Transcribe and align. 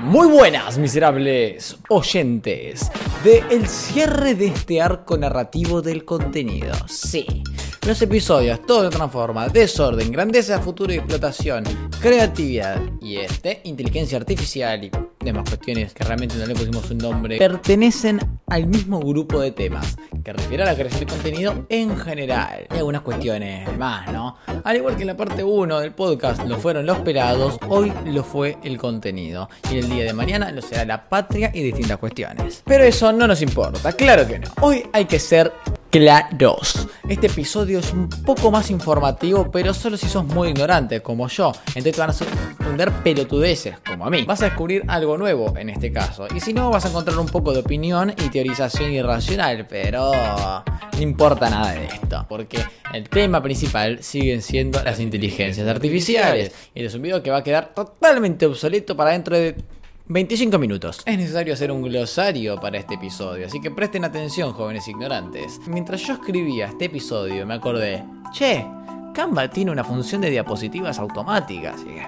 Muy 0.00 0.26
buenas, 0.26 0.76
miserables 0.76 1.78
oyentes, 1.88 2.90
de 3.22 3.44
el 3.50 3.68
cierre 3.68 4.34
de 4.34 4.48
este 4.48 4.82
arco 4.82 5.16
narrativo 5.16 5.80
del 5.80 6.04
contenido. 6.04 6.74
Sí, 6.88 7.24
los 7.86 8.02
episodios 8.02 8.66
todo 8.66 8.90
se 8.90 8.96
transforma, 8.96 9.48
desorden, 9.48 10.12
grandeza, 10.12 10.60
futuro 10.60 10.92
y 10.92 10.96
explotación, 10.96 11.64
creatividad 12.00 12.80
y 13.00 13.16
este, 13.16 13.60
inteligencia 13.64 14.18
artificial 14.18 14.84
y 14.84 14.90
demás 15.24 15.48
cuestiones 15.48 15.94
que 15.94 16.04
realmente 16.04 16.36
no 16.36 16.46
le 16.46 16.54
pusimos 16.54 16.90
un 16.90 16.98
nombre, 16.98 17.38
pertenecen 17.38 18.20
al 18.52 18.66
mismo 18.66 19.00
grupo 19.00 19.40
de 19.40 19.50
temas 19.50 19.96
que 20.22 20.30
refiere 20.30 20.62
a 20.62 20.66
la 20.66 20.74
creación 20.74 21.00
de 21.00 21.06
contenido 21.06 21.66
en 21.70 21.96
general. 21.96 22.66
Y 22.70 22.76
algunas 22.76 23.00
cuestiones 23.00 23.66
más, 23.78 24.12
¿no? 24.12 24.36
Al 24.62 24.76
igual 24.76 24.94
que 24.94 25.00
en 25.00 25.06
la 25.06 25.16
parte 25.16 25.42
1 25.42 25.80
del 25.80 25.94
podcast 25.94 26.44
lo 26.44 26.58
fueron 26.58 26.84
los 26.84 26.98
pelados, 26.98 27.58
hoy 27.68 27.90
lo 28.04 28.22
fue 28.22 28.58
el 28.62 28.76
contenido. 28.76 29.48
Y 29.70 29.78
el 29.78 29.88
día 29.88 30.04
de 30.04 30.12
mañana 30.12 30.52
lo 30.52 30.60
será 30.60 30.84
la 30.84 31.08
patria 31.08 31.50
y 31.54 31.62
distintas 31.62 31.96
cuestiones. 31.96 32.62
Pero 32.66 32.84
eso 32.84 33.10
no 33.10 33.26
nos 33.26 33.40
importa, 33.40 33.90
claro 33.94 34.26
que 34.26 34.38
no. 34.38 34.48
Hoy 34.60 34.86
hay 34.92 35.06
que 35.06 35.18
ser 35.18 35.50
claros. 35.92 36.88
Este 37.06 37.26
episodio 37.26 37.78
es 37.78 37.92
un 37.92 38.08
poco 38.08 38.50
más 38.50 38.70
informativo, 38.70 39.50
pero 39.50 39.74
solo 39.74 39.98
si 39.98 40.08
sos 40.08 40.24
muy 40.24 40.48
ignorante, 40.48 41.02
como 41.02 41.28
yo. 41.28 41.52
Entonces 41.66 41.92
te 41.92 42.00
van 42.00 42.10
a 42.10 42.12
sorprender 42.14 42.90
pelotudeces, 43.04 43.76
como 43.86 44.06
a 44.06 44.10
mí. 44.10 44.24
Vas 44.24 44.40
a 44.40 44.46
descubrir 44.46 44.84
algo 44.88 45.18
nuevo 45.18 45.54
en 45.54 45.68
este 45.68 45.92
caso. 45.92 46.26
Y 46.34 46.40
si 46.40 46.54
no, 46.54 46.70
vas 46.70 46.86
a 46.86 46.88
encontrar 46.88 47.18
un 47.18 47.26
poco 47.26 47.52
de 47.52 47.60
opinión 47.60 48.10
y 48.10 48.30
teorización 48.30 48.90
irracional, 48.90 49.66
pero 49.68 50.12
no 50.94 51.00
importa 51.00 51.50
nada 51.50 51.72
de 51.72 51.84
esto. 51.84 52.24
Porque 52.26 52.58
el 52.94 53.06
tema 53.10 53.42
principal 53.42 54.02
siguen 54.02 54.40
siendo 54.40 54.82
las 54.82 54.98
inteligencias 54.98 55.68
artificiales. 55.68 56.52
Y 56.74 56.82
es 56.82 56.94
un 56.94 57.02
video 57.02 57.22
que 57.22 57.30
va 57.30 57.38
a 57.38 57.44
quedar 57.44 57.74
totalmente 57.74 58.46
obsoleto 58.46 58.96
para 58.96 59.10
dentro 59.10 59.36
de 59.36 59.56
25 60.12 60.58
minutos. 60.58 61.02
Es 61.06 61.16
necesario 61.16 61.54
hacer 61.54 61.72
un 61.72 61.80
glosario 61.80 62.60
para 62.60 62.78
este 62.78 62.94
episodio, 62.94 63.46
así 63.46 63.60
que 63.62 63.70
presten 63.70 64.04
atención, 64.04 64.52
jóvenes 64.52 64.86
ignorantes. 64.86 65.58
Mientras 65.66 66.06
yo 66.06 66.12
escribía 66.12 66.66
este 66.66 66.84
episodio, 66.84 67.46
me 67.46 67.54
acordé, 67.54 68.04
che, 68.30 68.66
Canva 69.14 69.48
tiene 69.48 69.70
una 69.70 69.84
función 69.84 70.20
de 70.20 70.30
diapositivas 70.30 70.98
automáticas. 70.98 71.76
así 71.76 71.86
que, 71.86 72.06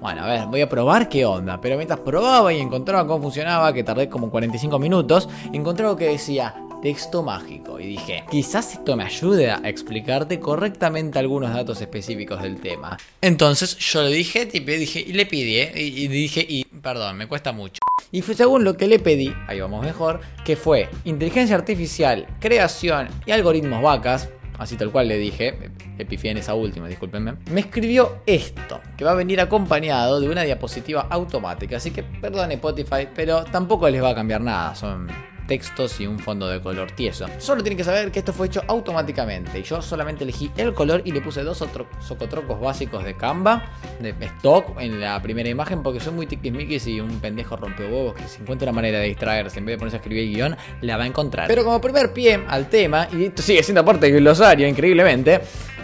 bueno, 0.00 0.22
a 0.22 0.26
ver, 0.26 0.46
voy 0.46 0.62
a 0.62 0.68
probar 0.68 1.10
qué 1.10 1.26
onda. 1.26 1.60
Pero 1.60 1.76
mientras 1.76 2.00
probaba 2.00 2.52
y 2.54 2.58
encontraba 2.58 3.06
cómo 3.06 3.22
funcionaba, 3.24 3.72
que 3.72 3.84
tardé 3.84 4.08
como 4.08 4.30
45 4.30 4.78
minutos, 4.78 5.28
encontré 5.52 5.84
algo 5.84 5.96
que 5.96 6.08
decía 6.08 6.54
texto 6.82 7.22
mágico. 7.22 7.78
Y 7.78 7.86
dije, 7.86 8.24
quizás 8.30 8.72
esto 8.72 8.96
me 8.96 9.04
ayude 9.04 9.50
a 9.50 9.60
explicarte 9.64 10.40
correctamente 10.40 11.18
algunos 11.18 11.54
datos 11.54 11.80
específicos 11.80 12.42
del 12.42 12.60
tema. 12.60 12.98
Entonces 13.20 13.76
yo 13.78 14.02
le 14.02 14.10
dije, 14.10 14.46
tipo, 14.46 14.70
dije, 14.72 15.00
y 15.00 15.12
le 15.12 15.26
pedí, 15.26 15.56
¿eh? 15.56 15.72
y, 15.76 16.04
y 16.04 16.08
dije, 16.08 16.44
y 16.46 16.66
perdón, 16.82 17.16
me 17.16 17.26
cuesta 17.26 17.52
mucho. 17.52 17.78
Y 18.10 18.22
fue 18.22 18.34
según 18.34 18.64
lo 18.64 18.76
que 18.76 18.88
le 18.88 18.98
pedí, 18.98 19.34
ahí 19.46 19.60
vamos 19.60 19.84
mejor, 19.84 20.20
que 20.44 20.56
fue 20.56 20.88
inteligencia 21.04 21.56
artificial, 21.56 22.26
creación 22.40 23.08
y 23.24 23.30
algoritmos 23.30 23.82
vacas, 23.82 24.28
así 24.58 24.76
tal 24.76 24.90
cual 24.90 25.08
le 25.08 25.18
dije, 25.18 25.70
epifié 25.98 26.30
en 26.30 26.38
esa 26.38 26.54
última, 26.54 26.88
discúlpenme, 26.88 27.34
me 27.50 27.60
escribió 27.60 28.18
esto, 28.26 28.80
que 28.96 29.04
va 29.04 29.12
a 29.12 29.14
venir 29.14 29.40
acompañado 29.40 30.20
de 30.20 30.28
una 30.28 30.42
diapositiva 30.42 31.06
automática, 31.08 31.76
así 31.76 31.90
que 31.90 32.02
perdón 32.02 32.52
Spotify, 32.52 33.08
pero 33.14 33.44
tampoco 33.44 33.88
les 33.88 34.02
va 34.02 34.10
a 34.10 34.14
cambiar 34.14 34.40
nada, 34.40 34.74
son 34.74 35.08
textos 35.52 36.00
y 36.00 36.06
un 36.06 36.18
fondo 36.18 36.48
de 36.48 36.62
color 36.62 36.92
tieso. 36.92 37.26
Solo 37.36 37.62
tienen 37.62 37.76
que 37.76 37.84
saber 37.84 38.10
que 38.10 38.20
esto 38.20 38.32
fue 38.32 38.46
hecho 38.46 38.62
automáticamente 38.68 39.58
y 39.58 39.62
yo 39.62 39.82
solamente 39.82 40.24
elegí 40.24 40.50
el 40.56 40.72
color 40.72 41.02
y 41.04 41.12
le 41.12 41.20
puse 41.20 41.42
dos 41.42 41.60
otros 41.60 41.88
socotrocos 42.00 42.58
básicos 42.58 43.04
de 43.04 43.14
Canva, 43.14 43.62
de 44.00 44.14
stock 44.38 44.80
en 44.80 44.98
la 44.98 45.20
primera 45.20 45.50
imagen 45.50 45.82
porque 45.82 46.00
soy 46.00 46.14
muy 46.14 46.26
tiquismiquis 46.26 46.86
y 46.86 47.00
un 47.00 47.20
pendejo 47.20 47.58
huevos 47.78 48.14
que 48.14 48.26
si 48.28 48.40
encuentra 48.40 48.70
una 48.70 48.76
manera 48.76 48.98
de 48.98 49.08
distraerse 49.08 49.58
en 49.58 49.66
vez 49.66 49.74
de 49.74 49.78
ponerse 49.78 49.96
a 49.98 50.00
escribir 50.00 50.22
el 50.24 50.34
guion, 50.34 50.56
la 50.80 50.96
va 50.96 51.04
a 51.04 51.06
encontrar. 51.06 51.48
Pero 51.48 51.64
como 51.64 51.78
primer 51.82 52.14
pie 52.14 52.42
al 52.48 52.70
tema, 52.70 53.06
y 53.12 53.26
esto 53.26 53.42
sigue 53.42 53.62
siendo 53.62 53.84
parte 53.84 54.06
del 54.06 54.22
glosario 54.22 54.66
increíblemente, 54.66 55.42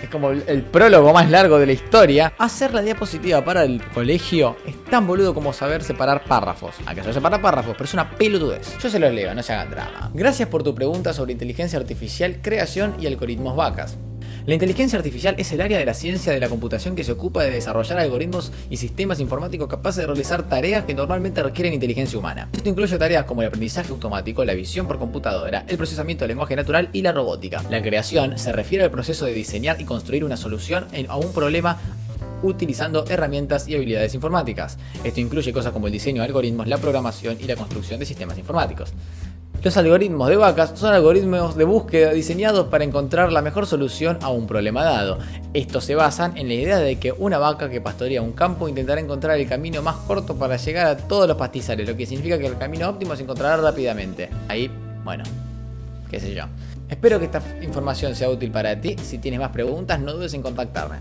es 0.09 0.13
como 0.13 0.31
el, 0.31 0.63
prólogo 0.63 1.13
más 1.13 1.31
largo 1.31 1.59
de 1.59 1.67
la 1.67 1.73
historia. 1.73 2.33
Hacer 2.39 2.73
la 2.73 2.83
diapositiva 2.83 3.45
para 3.45 3.65
el 3.65 3.83
colegio 3.83 4.57
es 4.67 4.83
tan 4.85 5.07
boludo 5.07 5.35
como 5.35 5.53
saber 5.53 5.83
separar 5.83 6.25
párrafos. 6.25 6.75
Acá 6.87 7.05
se 7.05 7.13
separa 7.13 7.41
párrafos, 7.41 7.75
pero 7.75 7.85
es 7.85 7.95
una 7.95 8.11
pelotudez. 8.11 8.79
Yo 8.79 8.89
se 8.89 8.99
los 8.99 9.13
leo, 9.13 9.35
no 9.35 9.43
se 9.43 9.53
hagan 9.53 9.71
drama. 9.71 10.11
Gracias 10.15 10.49
por 10.49 10.63
tu 10.63 10.75
pregunta 10.75 11.13
sobre 11.13 11.33
inteligencia 11.33 11.79
artificial, 11.79 12.39
creación 12.43 12.95
y 12.99 13.07
algoritmos 13.07 13.55
vacas. 13.55 13.99
La 14.48 14.54
inteligencia 14.54 14.97
artificial 14.97 15.34
es 15.36 15.53
el 15.53 15.60
área 15.60 15.76
de 15.76 15.84
la 15.84 15.92
ciencia 15.92 16.32
de 16.32 16.41
la 16.41 16.48
computación 16.48 16.97
que 16.97 17.04
se 17.04 17.12
ocupa 17.12 17.42
de 17.42 17.50
desarrollar 17.50 17.98
algoritmos 17.98 18.50
y 18.70 18.78
sistemas 18.78 19.20
informáticos 19.20 19.69
capaces 19.69 20.00
de 20.00 20.06
realizar 20.06 20.48
tareas 20.48 20.86
que 20.86 20.94
normalmente 20.94 21.42
requieren 21.42 21.75
inteligencia 21.75 22.19
humana. 22.19 22.48
Esto 22.54 22.70
incluye 22.70 22.97
tareas 22.97 23.26
como 23.26 23.42
el 23.42 23.48
aprendizaje 23.48 23.91
automático, 23.91 24.42
la 24.47 24.54
visión 24.54 24.86
por 24.86 24.98
computadora, 24.98 25.66
el 25.69 25.76
procesamiento 25.76 26.22
del 26.22 26.31
lenguaje 26.31 26.56
natural 26.56 26.88
y 26.94 27.03
la 27.03 27.12
robótica. 27.12 27.62
La 27.69 27.82
creación 27.82 28.38
se 28.38 28.53
refiere 28.53 28.84
al 28.84 28.91
proceso 28.91 29.26
de 29.26 29.34
diseñar 29.34 29.82
y 29.82 29.84
construir 29.84 30.25
una 30.25 30.38
solución 30.38 30.86
a 31.09 31.16
un 31.19 31.30
problema 31.34 31.78
utilizando 32.42 33.04
herramientas 33.06 33.69
y 33.69 33.75
habilidades 33.75 34.15
informáticas. 34.15 34.78
Esto 35.04 35.20
incluye 35.20 35.53
cosas 35.53 35.75
como 35.75 35.88
el 35.88 35.92
diseño 35.92 36.22
de 36.22 36.26
algoritmos, 36.28 36.69
la 36.69 36.78
programación 36.78 37.36
y 37.38 37.44
la 37.44 37.56
construcción 37.56 38.00
de 38.00 38.06
sistemas 38.06 38.38
informáticos. 38.38 38.94
Los 39.61 39.77
algoritmos 39.77 40.29
de 40.29 40.37
vacas 40.37 40.79
son 40.79 40.95
algoritmos 40.95 41.57
de 41.57 41.65
búsqueda 41.65 42.13
diseñados 42.13 42.69
para 42.69 42.85
encontrar 42.85 43.33
la 43.33 43.43
mejor 43.43 43.67
solución 43.67 44.17
a 44.23 44.31
un 44.31 44.47
problema 44.47 44.85
dado. 44.85 45.19
Estos 45.53 45.85
se 45.85 45.97
basan 45.97 46.37
en 46.39 46.47
la 46.47 46.55
idea 46.55 46.79
de 46.79 46.97
que 47.01 47.11
una 47.11 47.39
vaca 47.39 47.69
que 47.69 47.81
pastorea 47.81 48.23
un 48.23 48.33
campo 48.33 48.69
intentará 48.69 49.01
encontrar 49.01 49.37
el 49.37 49.49
camino 49.49 49.83
más 49.83 49.97
corto 49.97 50.37
para 50.37 50.57
llegar 50.59 50.87
a 50.87 50.97
todos 50.97 51.27
los 51.27 51.37
pastizales, 51.37 51.89
lo 51.89 51.97
que 51.97 52.07
significa 52.07 52.39
que 52.39 52.47
el 52.47 52.57
camino 52.57 52.89
óptimo 52.89 53.17
se 53.17 53.25
encontrará 53.25 53.57
rápidamente. 53.57 54.31
Ahí, 54.47 54.71
bueno, 55.03 55.25
qué 56.09 56.21
sé 56.21 56.33
yo. 56.33 56.45
Espero 56.89 57.19
que 57.19 57.25
esta 57.25 57.43
información 57.61 58.15
sea 58.15 58.31
útil 58.31 58.53
para 58.53 58.81
ti. 58.81 58.95
Si 59.03 59.19
tienes 59.19 59.41
más 59.41 59.51
preguntas, 59.51 59.99
no 59.99 60.13
dudes 60.13 60.33
en 60.35 60.43
contactarme. 60.43 60.99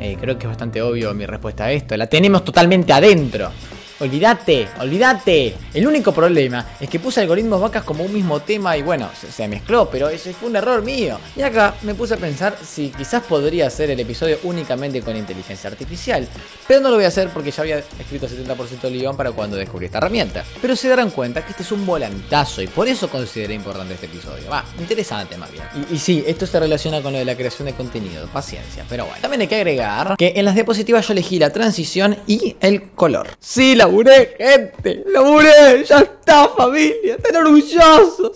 Eh, 0.00 0.18
creo 0.20 0.36
que 0.36 0.44
es 0.44 0.50
bastante 0.50 0.82
obvio 0.82 1.14
mi 1.14 1.24
respuesta 1.24 1.64
a 1.64 1.72
esto. 1.72 1.96
La 1.96 2.06
tenemos 2.08 2.44
totalmente 2.44 2.92
adentro. 2.92 3.50
Olvídate, 3.98 4.68
olvídate. 4.78 5.54
El 5.72 5.86
único 5.86 6.12
problema 6.12 6.66
es 6.78 6.90
que 6.90 7.00
puse 7.00 7.22
algoritmos 7.22 7.62
vacas 7.62 7.82
como 7.82 8.04
un 8.04 8.12
mismo 8.12 8.40
tema 8.40 8.76
y 8.76 8.82
bueno, 8.82 9.08
se, 9.14 9.48
mezcló, 9.48 9.88
pero 9.90 10.10
ese 10.10 10.34
fue 10.34 10.50
un 10.50 10.56
error 10.56 10.82
mío. 10.82 11.18
Y 11.34 11.40
acá 11.40 11.74
me 11.80 11.94
puse 11.94 12.12
a 12.12 12.18
pensar 12.18 12.58
si 12.62 12.90
quizás 12.90 13.22
podría 13.22 13.68
hacer 13.68 13.88
el 13.90 13.98
episodio 13.98 14.38
únicamente 14.42 15.00
con 15.00 15.16
inteligencia 15.16 15.70
artificial. 15.70 16.28
Pero 16.68 16.80
no 16.80 16.90
lo 16.90 16.96
voy 16.96 17.06
a 17.06 17.08
hacer 17.08 17.30
porque 17.30 17.50
ya 17.50 17.62
había 17.62 17.78
escrito 17.78 18.28
70% 18.28 18.82
del 18.82 18.98
guion 18.98 19.16
para 19.16 19.32
cuando 19.32 19.56
descubrí 19.56 19.86
esta 19.86 19.96
herramienta. 19.96 20.44
Pero 20.60 20.76
se 20.76 20.88
darán 20.88 21.10
cuenta 21.10 21.42
que 21.42 21.52
este 21.52 21.62
es 21.62 21.72
un 21.72 21.86
volantazo 21.86 22.60
y 22.60 22.66
por 22.66 22.88
eso 22.88 23.08
consideré 23.08 23.54
importante 23.54 23.94
este 23.94 24.06
episodio. 24.06 24.50
Va, 24.50 24.62
interesante 24.78 25.38
más 25.38 25.50
bien. 25.50 25.64
Y, 25.90 25.96
sí, 25.96 26.22
esto 26.26 26.46
se 26.46 26.60
relaciona 26.60 27.00
con 27.00 27.14
lo 27.14 27.18
de 27.18 27.24
la 27.24 27.34
creación 27.34 27.64
de 27.64 27.72
contenido, 27.72 28.26
paciencia, 28.26 28.84
pero 28.90 29.06
bueno. 29.06 29.22
También 29.22 29.40
hay 29.40 29.48
que 29.48 29.56
agregar 29.56 30.16
que 30.18 30.34
en 30.36 30.44
las 30.44 30.54
diapositivas 30.54 31.06
yo 31.06 31.14
elegí 31.14 31.38
la 31.38 31.50
transición 31.50 32.18
y 32.26 32.56
el 32.60 32.90
color. 32.90 33.28
Sí, 33.40 33.74
la 33.74 33.85
laburé, 33.86 34.34
gente, 34.36 35.04
laburé, 35.06 35.84
ya 35.84 36.00
está 36.00 36.48
familia, 36.48 37.14
están 37.14 37.36
orgullosos. 37.36 38.32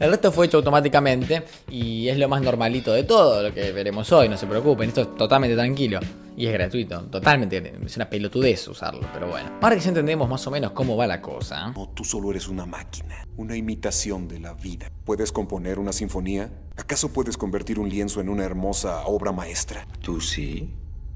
El 0.00 0.10
resto 0.10 0.32
fue 0.32 0.46
hecho 0.46 0.56
automáticamente 0.56 1.42
y 1.68 2.08
es 2.08 2.18
lo 2.18 2.28
más 2.28 2.42
normalito 2.42 2.92
de 2.92 3.04
todo 3.04 3.42
lo 3.42 3.54
que 3.54 3.70
veremos 3.70 4.10
hoy, 4.10 4.28
no 4.28 4.36
se 4.36 4.46
preocupen, 4.46 4.88
esto 4.88 5.02
es 5.02 5.14
totalmente 5.14 5.54
tranquilo 5.54 6.00
y 6.36 6.46
es 6.46 6.52
gratuito, 6.54 7.02
totalmente, 7.02 7.74
es 7.84 7.96
una 7.96 8.08
pelotudez 8.08 8.66
usarlo, 8.66 9.06
pero 9.12 9.28
bueno. 9.28 9.50
Ahora 9.60 9.76
que 9.76 9.82
ya 9.82 9.90
entendemos 9.90 10.28
más 10.28 10.44
o 10.46 10.50
menos 10.50 10.72
cómo 10.72 10.96
va 10.96 11.06
la 11.06 11.20
cosa. 11.20 11.68
No, 11.68 11.90
tú 11.90 12.02
solo 12.02 12.30
eres 12.30 12.48
una 12.48 12.64
máquina, 12.64 13.26
una 13.36 13.56
imitación 13.56 14.26
de 14.26 14.40
la 14.40 14.54
vida. 14.54 14.90
¿Puedes 15.04 15.32
componer 15.32 15.78
una 15.78 15.92
sinfonía? 15.92 16.50
¿Acaso 16.76 17.12
puedes 17.12 17.36
convertir 17.36 17.78
un 17.78 17.90
lienzo 17.90 18.20
en 18.20 18.30
una 18.30 18.44
hermosa 18.44 19.04
obra 19.04 19.32
maestra? 19.32 19.86
¿Tú 20.00 20.20
sí? 20.20 20.70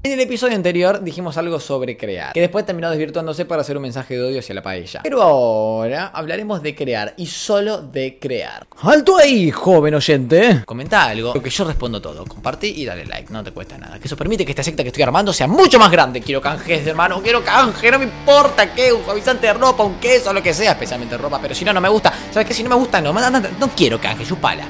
En 0.05 0.11
el 0.11 0.19
episodio 0.19 0.55
anterior 0.55 1.03
dijimos 1.03 1.35
algo 1.35 1.59
sobre 1.59 1.97
crear, 1.97 2.31
que 2.33 2.39
después 2.39 2.63
terminó 2.63 2.91
desvirtuándose 2.91 3.43
para 3.43 3.61
hacer 3.63 3.75
un 3.75 3.81
mensaje 3.81 4.13
de 4.13 4.21
odio 4.21 4.37
hacia 4.37 4.53
la 4.53 4.61
paella. 4.61 4.99
Pero 5.01 5.19
ahora 5.19 6.11
hablaremos 6.13 6.61
de 6.61 6.75
crear 6.75 7.15
y 7.17 7.25
solo 7.25 7.81
de 7.81 8.19
crear. 8.19 8.67
¡Alto 8.83 9.17
ahí, 9.17 9.49
joven 9.49 9.95
oyente! 9.95 10.61
Comenta 10.63 11.05
algo, 11.05 11.33
que 11.33 11.49
yo 11.49 11.63
respondo 11.63 11.99
todo. 11.99 12.23
Compartí 12.25 12.67
y 12.67 12.85
dale 12.85 13.07
like, 13.07 13.33
no 13.33 13.43
te 13.43 13.49
cuesta 13.49 13.79
nada. 13.79 13.97
Que 13.97 14.05
eso 14.05 14.15
permite 14.15 14.45
que 14.45 14.51
esta 14.51 14.61
secta 14.61 14.83
que 14.83 14.89
estoy 14.89 15.01
armando 15.01 15.33
sea 15.33 15.47
mucho 15.47 15.79
más 15.79 15.89
grande. 15.89 16.21
Quiero 16.21 16.39
canjes, 16.39 16.85
hermano, 16.85 17.19
quiero 17.23 17.43
canje, 17.43 17.89
no 17.89 17.97
me 17.97 18.05
importa 18.05 18.75
qué, 18.75 18.93
un 18.93 19.03
suavizante 19.03 19.47
de 19.47 19.53
ropa, 19.53 19.81
un 19.81 19.95
queso, 19.95 20.31
lo 20.31 20.43
que 20.43 20.53
sea, 20.53 20.73
especialmente 20.73 21.17
ropa, 21.17 21.39
pero 21.41 21.55
si 21.55 21.65
no, 21.65 21.73
no 21.73 21.81
me 21.81 21.89
gusta. 21.89 22.13
¿Sabes 22.29 22.47
qué? 22.47 22.53
Si 22.53 22.61
no 22.61 22.69
me 22.69 22.75
gusta, 22.75 23.01
no, 23.01 23.11
no, 23.11 23.29
no 23.31 23.69
quiero 23.75 23.99
canje, 23.99 24.23
chupala. 24.23 24.65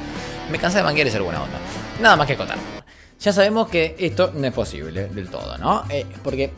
Me 0.49 0.57
cansé 0.57 0.77
de 0.77 0.85
manguear 0.85 1.07
y 1.07 1.11
ser 1.11 1.23
buena 1.23 1.43
onda. 1.43 1.59
Nada 1.99 2.15
más 2.15 2.25
que 2.25 2.37
contar 2.37 2.74
ya 3.19 3.33
sabemos 3.33 3.69
que 3.69 3.95
esto 3.97 4.31
no 4.35 4.47
es 4.47 4.53
posible 4.53 5.07
del 5.07 5.29
todo, 5.29 5.57
¿no? 5.57 5.83
Eh, 5.89 6.05
porque 6.23 6.51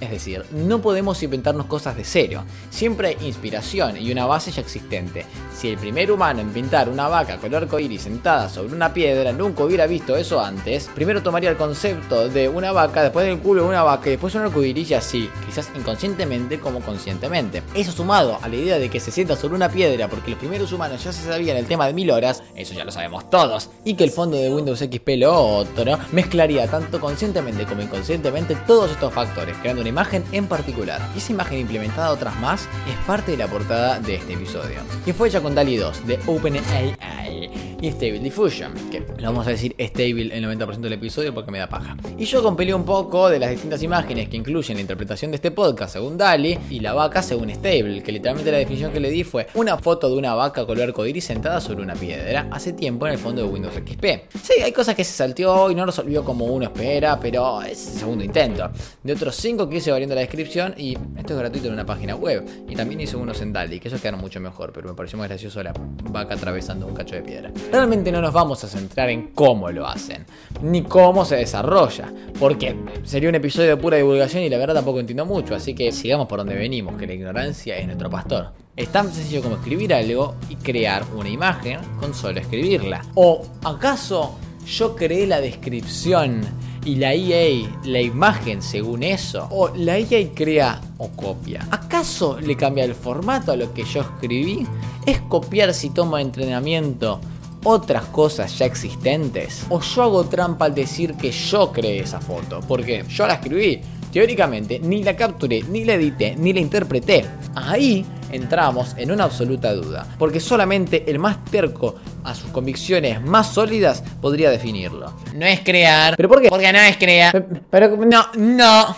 Es 0.00 0.10
decir, 0.10 0.44
no 0.52 0.80
podemos 0.80 1.22
inventarnos 1.22 1.66
cosas 1.66 1.96
de 1.96 2.04
cero. 2.04 2.44
Siempre 2.70 3.08
hay 3.08 3.26
inspiración 3.26 3.96
y 3.96 4.10
una 4.10 4.26
base 4.26 4.50
ya 4.50 4.60
existente. 4.60 5.24
Si 5.54 5.68
el 5.68 5.78
primer 5.78 6.10
humano 6.10 6.40
en 6.40 6.50
pintar 6.50 6.88
una 6.88 7.08
vaca 7.08 7.38
color 7.38 7.64
arcoíris 7.64 8.02
sentada 8.02 8.48
sobre 8.48 8.74
una 8.74 8.92
piedra 8.92 9.32
nunca 9.32 9.64
hubiera 9.64 9.86
visto 9.86 10.16
eso 10.16 10.40
antes, 10.40 10.90
primero 10.94 11.22
tomaría 11.22 11.50
el 11.50 11.56
concepto 11.56 12.28
de 12.28 12.48
una 12.48 12.72
vaca, 12.72 13.02
después 13.02 13.26
del 13.26 13.38
culo 13.38 13.62
de 13.62 13.68
una 13.68 13.82
vaca 13.82 14.08
y 14.08 14.10
después 14.12 14.34
un 14.34 14.42
arcoíris 14.42 14.90
y 14.90 14.94
así, 14.94 15.30
quizás 15.46 15.70
inconscientemente 15.76 16.58
como 16.58 16.80
conscientemente. 16.80 17.62
Eso 17.74 17.92
sumado 17.92 18.38
a 18.42 18.48
la 18.48 18.56
idea 18.56 18.78
de 18.78 18.90
que 18.90 19.00
se 19.00 19.10
sienta 19.10 19.36
sobre 19.36 19.54
una 19.54 19.68
piedra 19.68 20.08
porque 20.08 20.30
los 20.30 20.38
primeros 20.38 20.72
humanos 20.72 21.04
ya 21.04 21.12
se 21.12 21.24
sabían 21.24 21.56
el 21.56 21.66
tema 21.66 21.86
de 21.86 21.92
mil 21.92 22.10
horas, 22.10 22.42
eso 22.56 22.74
ya 22.74 22.84
lo 22.84 22.90
sabemos 22.90 23.30
todos, 23.30 23.70
y 23.84 23.94
que 23.94 24.04
el 24.04 24.10
fondo 24.10 24.36
de 24.36 24.52
Windows 24.52 24.80
XP 24.80 25.08
lo 25.18 25.34
otro, 25.34 25.98
mezclaría 26.12 26.66
tanto 26.68 27.00
conscientemente 27.00 27.64
como 27.64 27.82
inconscientemente 27.82 28.56
todos 28.66 28.90
estos 28.90 29.12
factores, 29.12 29.56
creando 29.58 29.83
una 29.84 29.90
imagen 29.90 30.24
en 30.32 30.46
particular. 30.46 31.02
Y 31.14 31.18
esa 31.18 31.32
imagen 31.32 31.58
implementada 31.58 32.10
otras 32.10 32.34
más 32.40 32.62
es 32.88 32.96
parte 33.06 33.32
de 33.32 33.36
la 33.36 33.48
portada 33.48 34.00
de 34.00 34.14
este 34.14 34.32
episodio, 34.32 34.80
que 35.04 35.12
fue 35.12 35.28
hecha 35.28 35.42
con 35.42 35.54
DALI 35.54 35.76
2 35.76 36.06
de 36.06 36.18
OpenAI 36.26 37.73
y 37.84 37.90
Stable 37.90 38.20
Diffusion, 38.20 38.72
que 38.90 39.00
lo 39.18 39.26
vamos 39.26 39.46
a 39.46 39.50
decir 39.50 39.76
stable 39.78 40.34
el 40.34 40.44
90% 40.44 40.80
del 40.80 40.94
episodio 40.94 41.34
porque 41.34 41.50
me 41.50 41.58
da 41.58 41.68
paja. 41.68 41.96
Y 42.16 42.24
yo 42.24 42.42
compilé 42.42 42.72
un 42.72 42.84
poco 42.84 43.28
de 43.28 43.38
las 43.38 43.50
distintas 43.50 43.82
imágenes 43.82 44.30
que 44.30 44.38
incluyen 44.38 44.78
la 44.78 44.80
interpretación 44.80 45.30
de 45.30 45.36
este 45.36 45.50
podcast 45.50 45.92
según 45.92 46.16
DALI 46.16 46.58
y 46.70 46.80
la 46.80 46.94
vaca 46.94 47.22
según 47.22 47.50
Stable, 47.50 48.02
que 48.02 48.10
literalmente 48.10 48.50
la 48.50 48.56
definición 48.56 48.90
que 48.90 49.00
le 49.00 49.10
di 49.10 49.22
fue 49.22 49.48
una 49.52 49.76
foto 49.76 50.08
de 50.08 50.16
una 50.16 50.34
vaca 50.34 50.64
color 50.64 50.84
arcoíris 50.84 51.24
sentada 51.24 51.60
sobre 51.60 51.82
una 51.82 51.94
piedra 51.94 52.48
hace 52.50 52.72
tiempo 52.72 53.06
en 53.06 53.12
el 53.12 53.18
fondo 53.18 53.42
de 53.42 53.48
Windows 53.48 53.74
XP. 53.74 54.04
Sí, 54.42 54.62
hay 54.62 54.72
cosas 54.72 54.94
que 54.94 55.04
se 55.04 55.12
salteó 55.12 55.70
y 55.70 55.74
no 55.74 55.84
resolvió 55.84 56.24
como 56.24 56.46
uno 56.46 56.64
espera, 56.64 57.20
pero 57.20 57.60
es 57.60 57.92
el 57.92 57.98
segundo 57.98 58.24
intento. 58.24 58.70
De 59.02 59.12
otros 59.12 59.36
5 59.36 59.68
que 59.68 59.76
hice 59.76 59.90
variando 59.90 60.14
la 60.14 60.22
descripción 60.22 60.74
y 60.78 60.96
esto 61.18 61.34
es 61.34 61.38
gratuito 61.38 61.66
en 61.68 61.74
una 61.74 61.84
página 61.84 62.16
web. 62.16 62.46
Y 62.66 62.76
también 62.76 63.02
hice 63.02 63.16
unos 63.16 63.42
en 63.42 63.52
DALI, 63.52 63.78
que 63.78 63.88
esos 63.88 64.00
quedaron 64.00 64.20
mucho 64.20 64.40
mejor, 64.40 64.72
pero 64.72 64.88
me 64.88 64.94
pareció 64.94 65.18
más 65.18 65.28
gracioso 65.28 65.62
la 65.62 65.74
vaca 66.10 66.34
atravesando 66.34 66.86
un 66.86 66.94
cacho 66.94 67.16
de 67.16 67.22
piedra. 67.22 67.52
Realmente 67.74 68.12
no 68.12 68.20
nos 68.20 68.32
vamos 68.32 68.62
a 68.62 68.68
centrar 68.68 69.10
en 69.10 69.32
cómo 69.34 69.68
lo 69.68 69.84
hacen, 69.84 70.24
ni 70.62 70.82
cómo 70.82 71.24
se 71.24 71.34
desarrolla, 71.34 72.08
porque 72.38 72.76
sería 73.02 73.28
un 73.28 73.34
episodio 73.34 73.70
de 73.70 73.76
pura 73.76 73.96
divulgación 73.96 74.44
y 74.44 74.48
la 74.48 74.58
verdad 74.58 74.76
tampoco 74.76 75.00
entiendo 75.00 75.26
mucho, 75.26 75.56
así 75.56 75.74
que 75.74 75.90
sigamos 75.90 76.28
por 76.28 76.38
donde 76.38 76.54
venimos, 76.54 76.96
que 76.96 77.08
la 77.08 77.14
ignorancia 77.14 77.76
es 77.76 77.86
nuestro 77.86 78.08
pastor. 78.08 78.52
Es 78.76 78.90
tan 78.90 79.12
sencillo 79.12 79.42
como 79.42 79.56
escribir 79.56 79.92
algo 79.92 80.36
y 80.48 80.54
crear 80.54 81.02
una 81.16 81.28
imagen 81.28 81.80
con 81.98 82.14
solo 82.14 82.38
escribirla. 82.38 83.04
¿O 83.16 83.42
acaso 83.64 84.38
yo 84.64 84.94
creé 84.94 85.26
la 85.26 85.40
descripción 85.40 86.42
y 86.84 86.94
la 86.94 87.12
EA 87.12 87.68
la 87.86 88.00
imagen 88.00 88.62
según 88.62 89.02
eso? 89.02 89.48
¿O 89.50 89.70
la 89.74 89.98
EA 89.98 90.28
crea 90.32 90.80
o 90.98 91.08
copia? 91.08 91.66
¿Acaso 91.72 92.38
le 92.38 92.54
cambia 92.54 92.84
el 92.84 92.94
formato 92.94 93.50
a 93.50 93.56
lo 93.56 93.74
que 93.74 93.82
yo 93.82 94.02
escribí? 94.02 94.64
¿Es 95.06 95.20
copiar 95.22 95.74
si 95.74 95.90
tomo 95.90 96.18
entrenamiento 96.18 97.20
otras 97.64 98.04
cosas 98.06 98.56
ya 98.58 98.66
existentes? 98.66 99.66
¿O 99.68 99.80
yo 99.80 100.02
hago 100.02 100.24
trampa 100.24 100.66
al 100.66 100.74
decir 100.74 101.14
que 101.14 101.30
yo 101.30 101.72
creé 101.72 102.00
esa 102.00 102.20
foto? 102.20 102.60
Porque 102.66 103.04
yo 103.08 103.26
la 103.26 103.34
escribí. 103.34 103.80
Teóricamente, 104.12 104.78
ni 104.78 105.02
la 105.02 105.16
capturé, 105.16 105.64
ni 105.64 105.84
la 105.84 105.94
edité, 105.94 106.36
ni 106.36 106.52
la 106.52 106.60
interpreté. 106.60 107.24
Ahí 107.56 108.06
entramos 108.30 108.94
en 108.96 109.10
una 109.10 109.24
absoluta 109.24 109.72
duda, 109.72 110.06
porque 110.18 110.38
solamente 110.38 111.04
el 111.10 111.18
más 111.18 111.44
terco 111.46 111.96
a 112.22 112.34
sus 112.34 112.50
convicciones 112.50 113.20
más 113.20 113.52
sólidas 113.52 114.04
podría 114.20 114.50
definirlo. 114.50 115.12
No 115.34 115.46
es 115.46 115.60
crear. 115.60 116.14
¿Pero 116.16 116.28
por 116.28 116.40
qué? 116.40 116.48
Porque 116.48 116.72
no 116.72 116.78
es 116.78 116.96
crear. 116.96 117.44
Pero 117.70 117.96
no, 117.96 118.26
no. 118.36 118.96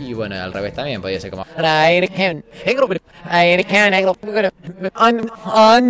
Y 0.00 0.14
bueno, 0.14 0.34
al 0.36 0.52
revés 0.52 0.74
también 0.74 1.00
podría 1.00 1.20
ser 1.20 1.30
como. 1.30 1.44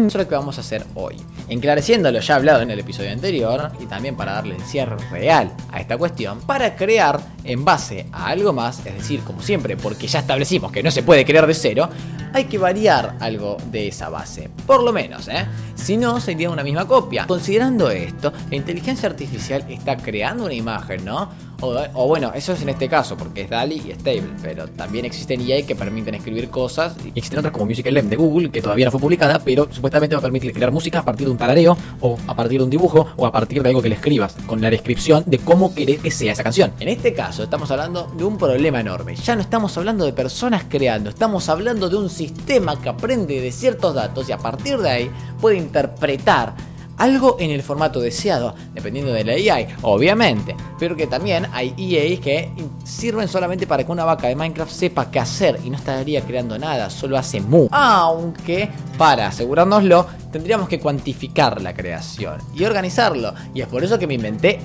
Eso 0.06 0.18
es 0.18 0.24
lo 0.24 0.28
que 0.28 0.34
vamos 0.34 0.58
a 0.58 0.60
hacer 0.60 0.84
hoy. 0.94 1.16
Enclareciendo 1.52 2.10
lo 2.10 2.20
ya 2.20 2.36
hablado 2.36 2.62
en 2.62 2.70
el 2.70 2.78
episodio 2.78 3.12
anterior, 3.12 3.72
y 3.78 3.84
también 3.84 4.16
para 4.16 4.32
darle 4.32 4.56
el 4.56 4.62
cierre 4.62 4.96
real 5.10 5.52
a 5.70 5.80
esta 5.80 5.98
cuestión, 5.98 6.40
para 6.40 6.76
crear 6.76 7.20
en 7.44 7.62
base 7.62 8.06
a 8.10 8.28
algo 8.28 8.54
más, 8.54 8.78
es 8.86 8.94
decir, 8.94 9.20
como 9.20 9.42
siempre, 9.42 9.76
porque 9.76 10.06
ya 10.06 10.20
establecimos 10.20 10.72
que 10.72 10.82
no 10.82 10.90
se 10.90 11.02
puede 11.02 11.26
crear 11.26 11.46
de 11.46 11.52
cero, 11.52 11.90
hay 12.32 12.44
que 12.44 12.56
variar 12.56 13.16
algo 13.20 13.58
de 13.66 13.88
esa 13.88 14.08
base. 14.08 14.48
Por 14.66 14.82
lo 14.82 14.94
menos, 14.94 15.28
¿eh? 15.28 15.46
Si 15.74 15.98
no, 15.98 16.20
sería 16.20 16.48
una 16.48 16.62
misma 16.62 16.86
copia. 16.86 17.26
Considerando 17.26 17.90
esto, 17.90 18.32
la 18.48 18.56
inteligencia 18.56 19.10
artificial 19.10 19.62
está 19.68 19.98
creando 19.98 20.46
una 20.46 20.54
imagen, 20.54 21.04
¿no? 21.04 21.28
O, 21.64 22.08
bueno, 22.08 22.32
eso 22.34 22.52
es 22.54 22.62
en 22.62 22.70
este 22.70 22.88
caso, 22.88 23.16
porque 23.16 23.42
es 23.42 23.50
DALI 23.50 23.82
y 23.86 23.92
Stable, 23.92 24.30
pero 24.42 24.66
también 24.66 25.04
existen 25.04 25.40
EA 25.40 25.64
que 25.64 25.76
permiten 25.76 26.16
escribir 26.16 26.50
cosas, 26.50 26.96
y 27.04 27.16
existen 27.16 27.38
otras 27.38 27.52
como 27.52 27.66
Music 27.66 27.86
LM 27.86 28.08
de 28.08 28.16
Google, 28.16 28.50
que 28.50 28.60
todavía 28.60 28.86
no 28.86 28.90
fue 28.90 29.00
publicada, 29.00 29.38
pero 29.44 29.68
supuestamente 29.70 30.16
va 30.16 30.18
a 30.18 30.22
permitir 30.22 30.52
crear 30.52 30.72
música 30.72 30.98
a 30.98 31.04
partir 31.04 31.26
de 31.28 31.30
un 31.30 31.38
talareo, 31.38 31.76
o 32.00 32.18
a 32.26 32.34
partir 32.34 32.58
de 32.58 32.64
un 32.64 32.70
dibujo, 32.70 33.06
o 33.16 33.26
a 33.26 33.32
partir 33.32 33.62
de 33.62 33.68
algo 33.68 33.80
que 33.80 33.88
le 33.88 33.94
escribas, 33.94 34.34
con 34.46 34.60
la 34.60 34.70
descripción 34.70 35.22
de 35.26 35.38
cómo 35.38 35.72
querés 35.72 36.00
que 36.00 36.10
sea 36.10 36.32
esa 36.32 36.42
canción. 36.42 36.72
En 36.80 36.88
este 36.88 37.14
caso, 37.14 37.44
estamos 37.44 37.70
hablando 37.70 38.12
de 38.16 38.24
un 38.24 38.36
problema 38.38 38.80
enorme. 38.80 39.14
Ya 39.14 39.36
no 39.36 39.42
estamos 39.42 39.76
hablando 39.78 40.04
de 40.04 40.12
personas 40.12 40.64
creando, 40.68 41.10
estamos 41.10 41.48
hablando 41.48 41.88
de 41.88 41.96
un 41.96 42.10
sistema 42.10 42.80
que 42.80 42.88
aprende 42.88 43.40
de 43.40 43.52
ciertos 43.52 43.94
datos 43.94 44.28
y 44.28 44.32
a 44.32 44.38
partir 44.38 44.78
de 44.78 44.90
ahí 44.90 45.10
puede 45.40 45.58
interpretar 45.58 46.71
algo 47.02 47.36
en 47.40 47.50
el 47.50 47.64
formato 47.64 47.98
deseado, 47.98 48.54
dependiendo 48.74 49.12
de 49.12 49.24
la 49.24 49.32
AI, 49.32 49.66
obviamente, 49.82 50.54
pero 50.78 50.94
que 50.94 51.08
también 51.08 51.48
hay 51.52 51.74
EAs 51.76 52.20
que 52.20 52.52
sirven 52.84 53.26
solamente 53.26 53.66
para 53.66 53.84
que 53.84 53.90
una 53.90 54.04
vaca 54.04 54.28
de 54.28 54.36
Minecraft 54.36 54.70
sepa 54.70 55.10
qué 55.10 55.18
hacer 55.18 55.58
y 55.64 55.70
no 55.70 55.76
estaría 55.76 56.20
creando 56.20 56.56
nada, 56.60 56.90
solo 56.90 57.18
hace 57.18 57.40
mu. 57.40 57.66
Aunque, 57.72 58.70
para 58.96 59.26
asegurárnoslo, 59.26 60.06
tendríamos 60.30 60.68
que 60.68 60.78
cuantificar 60.78 61.60
la 61.60 61.74
creación 61.74 62.38
y 62.54 62.64
organizarlo, 62.64 63.34
y 63.52 63.62
es 63.62 63.66
por 63.66 63.82
eso 63.82 63.98
que 63.98 64.06
me 64.06 64.14
inventé 64.14 64.60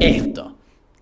esto. 0.00 0.53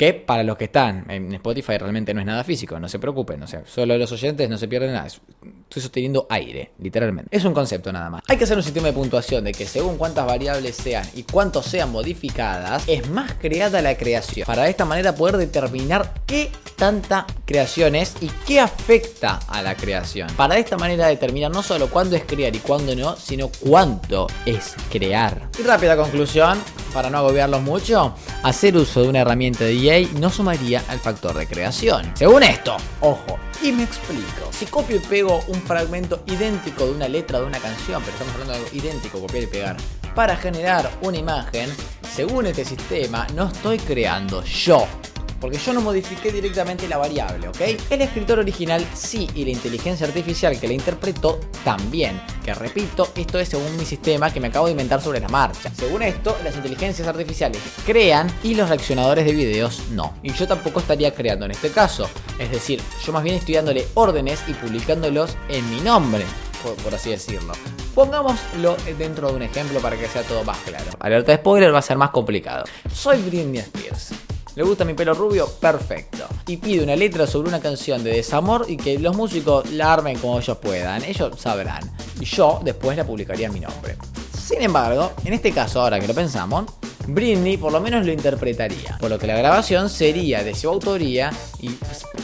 Que 0.02 0.14
para 0.14 0.42
los 0.42 0.56
que 0.56 0.64
están 0.64 1.08
en 1.08 1.32
Spotify 1.34 1.78
realmente 1.78 2.12
no 2.12 2.18
es 2.18 2.26
nada 2.26 2.42
físico, 2.42 2.76
no 2.80 2.88
se 2.88 2.98
preocupen, 2.98 3.40
o 3.40 3.46
sea, 3.46 3.62
solo 3.64 3.96
los 3.96 4.10
oyentes 4.10 4.50
no 4.50 4.58
se 4.58 4.66
pierden 4.66 4.94
nada. 4.94 5.06
Estoy 5.06 5.80
sosteniendo 5.80 6.26
aire, 6.28 6.72
literalmente. 6.80 7.28
Es 7.30 7.44
un 7.44 7.54
concepto 7.54 7.92
nada 7.92 8.10
más. 8.10 8.22
Hay 8.26 8.36
que 8.36 8.42
hacer 8.42 8.56
un 8.56 8.64
sistema 8.64 8.88
de 8.88 8.94
puntuación 8.94 9.44
de 9.44 9.52
que 9.52 9.64
según 9.64 9.96
cuántas 9.98 10.26
variables 10.26 10.74
sean 10.74 11.04
y 11.14 11.22
cuántos 11.22 11.66
sean 11.66 11.92
modificadas, 11.92 12.82
es 12.88 13.08
más 13.10 13.34
creada 13.34 13.80
la 13.80 13.96
creación. 13.96 14.44
Para 14.44 14.64
de 14.64 14.70
esta 14.70 14.84
manera 14.84 15.14
poder 15.14 15.36
determinar 15.36 16.12
qué 16.26 16.50
tanta 16.74 17.24
creación 17.44 17.94
es 17.94 18.16
y 18.20 18.28
qué 18.44 18.58
afecta 18.58 19.38
a 19.46 19.62
la 19.62 19.76
creación. 19.76 20.28
Para 20.36 20.56
de 20.56 20.62
esta 20.62 20.76
manera 20.76 21.06
determinar 21.06 21.52
no 21.52 21.62
solo 21.62 21.88
cuándo 21.88 22.16
es 22.16 22.24
crear 22.24 22.56
y 22.56 22.58
cuándo 22.58 22.96
no, 22.96 23.14
sino 23.14 23.52
cuánto 23.60 24.26
es 24.46 24.74
crear. 24.90 25.48
Y 25.60 25.62
rápida 25.62 25.96
conclusión, 25.96 26.58
para 26.92 27.08
no 27.08 27.18
agobiarlos 27.18 27.62
mucho, 27.62 28.14
hacer 28.42 28.76
uso 28.76 29.02
de 29.02 29.08
una 29.08 29.20
herramienta 29.20 29.64
de 29.64 29.91
No 29.92 30.30
sumaría 30.30 30.82
al 30.88 30.98
factor 30.98 31.36
de 31.36 31.46
creación. 31.46 32.12
Según 32.14 32.42
esto, 32.42 32.78
ojo, 33.02 33.38
y 33.62 33.72
me 33.72 33.82
explico. 33.82 34.50
Si 34.50 34.64
copio 34.64 34.96
y 34.96 35.00
pego 35.00 35.40
un 35.48 35.60
fragmento 35.60 36.22
idéntico 36.28 36.86
de 36.86 36.92
una 36.92 37.08
letra 37.08 37.40
de 37.40 37.44
una 37.44 37.58
canción, 37.58 38.00
pero 38.00 38.12
estamos 38.12 38.32
hablando 38.32 38.54
de 38.54 38.58
algo 38.60 38.70
idéntico, 38.74 39.20
copiar 39.20 39.42
y 39.42 39.46
pegar, 39.48 39.76
para 40.14 40.34
generar 40.34 40.90
una 41.02 41.18
imagen, 41.18 41.68
según 42.10 42.46
este 42.46 42.64
sistema, 42.64 43.26
no 43.34 43.48
estoy 43.48 43.78
creando 43.80 44.42
yo 44.44 44.88
porque 45.42 45.58
yo 45.58 45.72
no 45.72 45.80
modifiqué 45.80 46.30
directamente 46.30 46.86
la 46.86 46.98
variable, 46.98 47.48
¿ok? 47.48 47.60
El 47.90 48.00
escritor 48.00 48.38
original 48.38 48.86
sí 48.94 49.28
y 49.34 49.44
la 49.44 49.50
inteligencia 49.50 50.06
artificial 50.06 50.58
que 50.58 50.68
la 50.68 50.74
interpretó 50.74 51.40
también. 51.64 52.22
Que 52.44 52.54
repito, 52.54 53.08
esto 53.16 53.40
es 53.40 53.48
según 53.48 53.76
mi 53.76 53.84
sistema 53.84 54.32
que 54.32 54.38
me 54.38 54.48
acabo 54.48 54.66
de 54.66 54.70
inventar 54.70 55.02
sobre 55.02 55.18
la 55.18 55.28
marcha. 55.28 55.72
Según 55.74 56.02
esto, 56.02 56.36
las 56.44 56.54
inteligencias 56.54 57.08
artificiales 57.08 57.60
crean 57.84 58.32
y 58.44 58.54
los 58.54 58.68
reaccionadores 58.68 59.24
de 59.24 59.32
videos 59.32 59.82
no. 59.90 60.14
Y 60.22 60.32
yo 60.32 60.46
tampoco 60.46 60.78
estaría 60.78 61.12
creando 61.12 61.44
en 61.44 61.50
este 61.50 61.70
caso. 61.70 62.08
Es 62.38 62.52
decir, 62.52 62.80
yo 63.04 63.12
más 63.12 63.24
bien 63.24 63.34
estoy 63.34 63.56
dándole 63.56 63.88
órdenes 63.94 64.44
y 64.46 64.54
publicándolos 64.54 65.36
en 65.48 65.68
mi 65.70 65.80
nombre. 65.80 66.24
Por, 66.84 66.94
así 66.94 67.10
decirlo. 67.10 67.54
Pongámoslo 67.92 68.76
dentro 68.96 69.30
de 69.30 69.34
un 69.34 69.42
ejemplo 69.42 69.80
para 69.80 69.96
que 69.96 70.06
sea 70.06 70.22
todo 70.22 70.44
más 70.44 70.58
claro. 70.58 70.92
Alerta 71.00 71.32
de 71.32 71.38
spoiler 71.38 71.74
va 71.74 71.80
a 71.80 71.82
ser 71.82 71.98
más 71.98 72.10
complicado. 72.10 72.62
Soy 72.94 73.20
Britney 73.22 73.58
Spears. 73.58 74.12
¿Le 74.54 74.62
gusta 74.62 74.84
mi 74.84 74.92
pelo 74.92 75.14
rubio? 75.14 75.48
Perfecto. 75.48 76.26
Y 76.46 76.58
pide 76.58 76.84
una 76.84 76.94
letra 76.94 77.26
sobre 77.26 77.48
una 77.48 77.60
canción 77.60 78.04
de 78.04 78.12
desamor 78.12 78.66
y 78.68 78.76
que 78.76 78.98
los 78.98 79.16
músicos 79.16 79.70
la 79.70 79.94
armen 79.94 80.18
como 80.18 80.38
ellos 80.38 80.58
puedan. 80.58 81.02
Ellos 81.04 81.40
sabrán. 81.40 81.90
Y 82.20 82.26
yo 82.26 82.60
después 82.62 82.96
la 82.96 83.04
publicaría 83.04 83.46
en 83.46 83.54
mi 83.54 83.60
nombre. 83.60 83.96
Sin 84.38 84.60
embargo, 84.60 85.12
en 85.24 85.32
este 85.32 85.52
caso, 85.52 85.80
ahora 85.80 85.98
que 85.98 86.06
lo 86.06 86.12
pensamos, 86.12 86.66
Britney 87.06 87.56
por 87.56 87.72
lo 87.72 87.80
menos 87.80 88.04
lo 88.04 88.12
interpretaría. 88.12 88.98
Por 89.00 89.08
lo 89.08 89.18
que 89.18 89.26
la 89.26 89.36
grabación 89.36 89.88
sería 89.88 90.44
de 90.44 90.54
su 90.54 90.68
autoría 90.68 91.30
y 91.58 91.70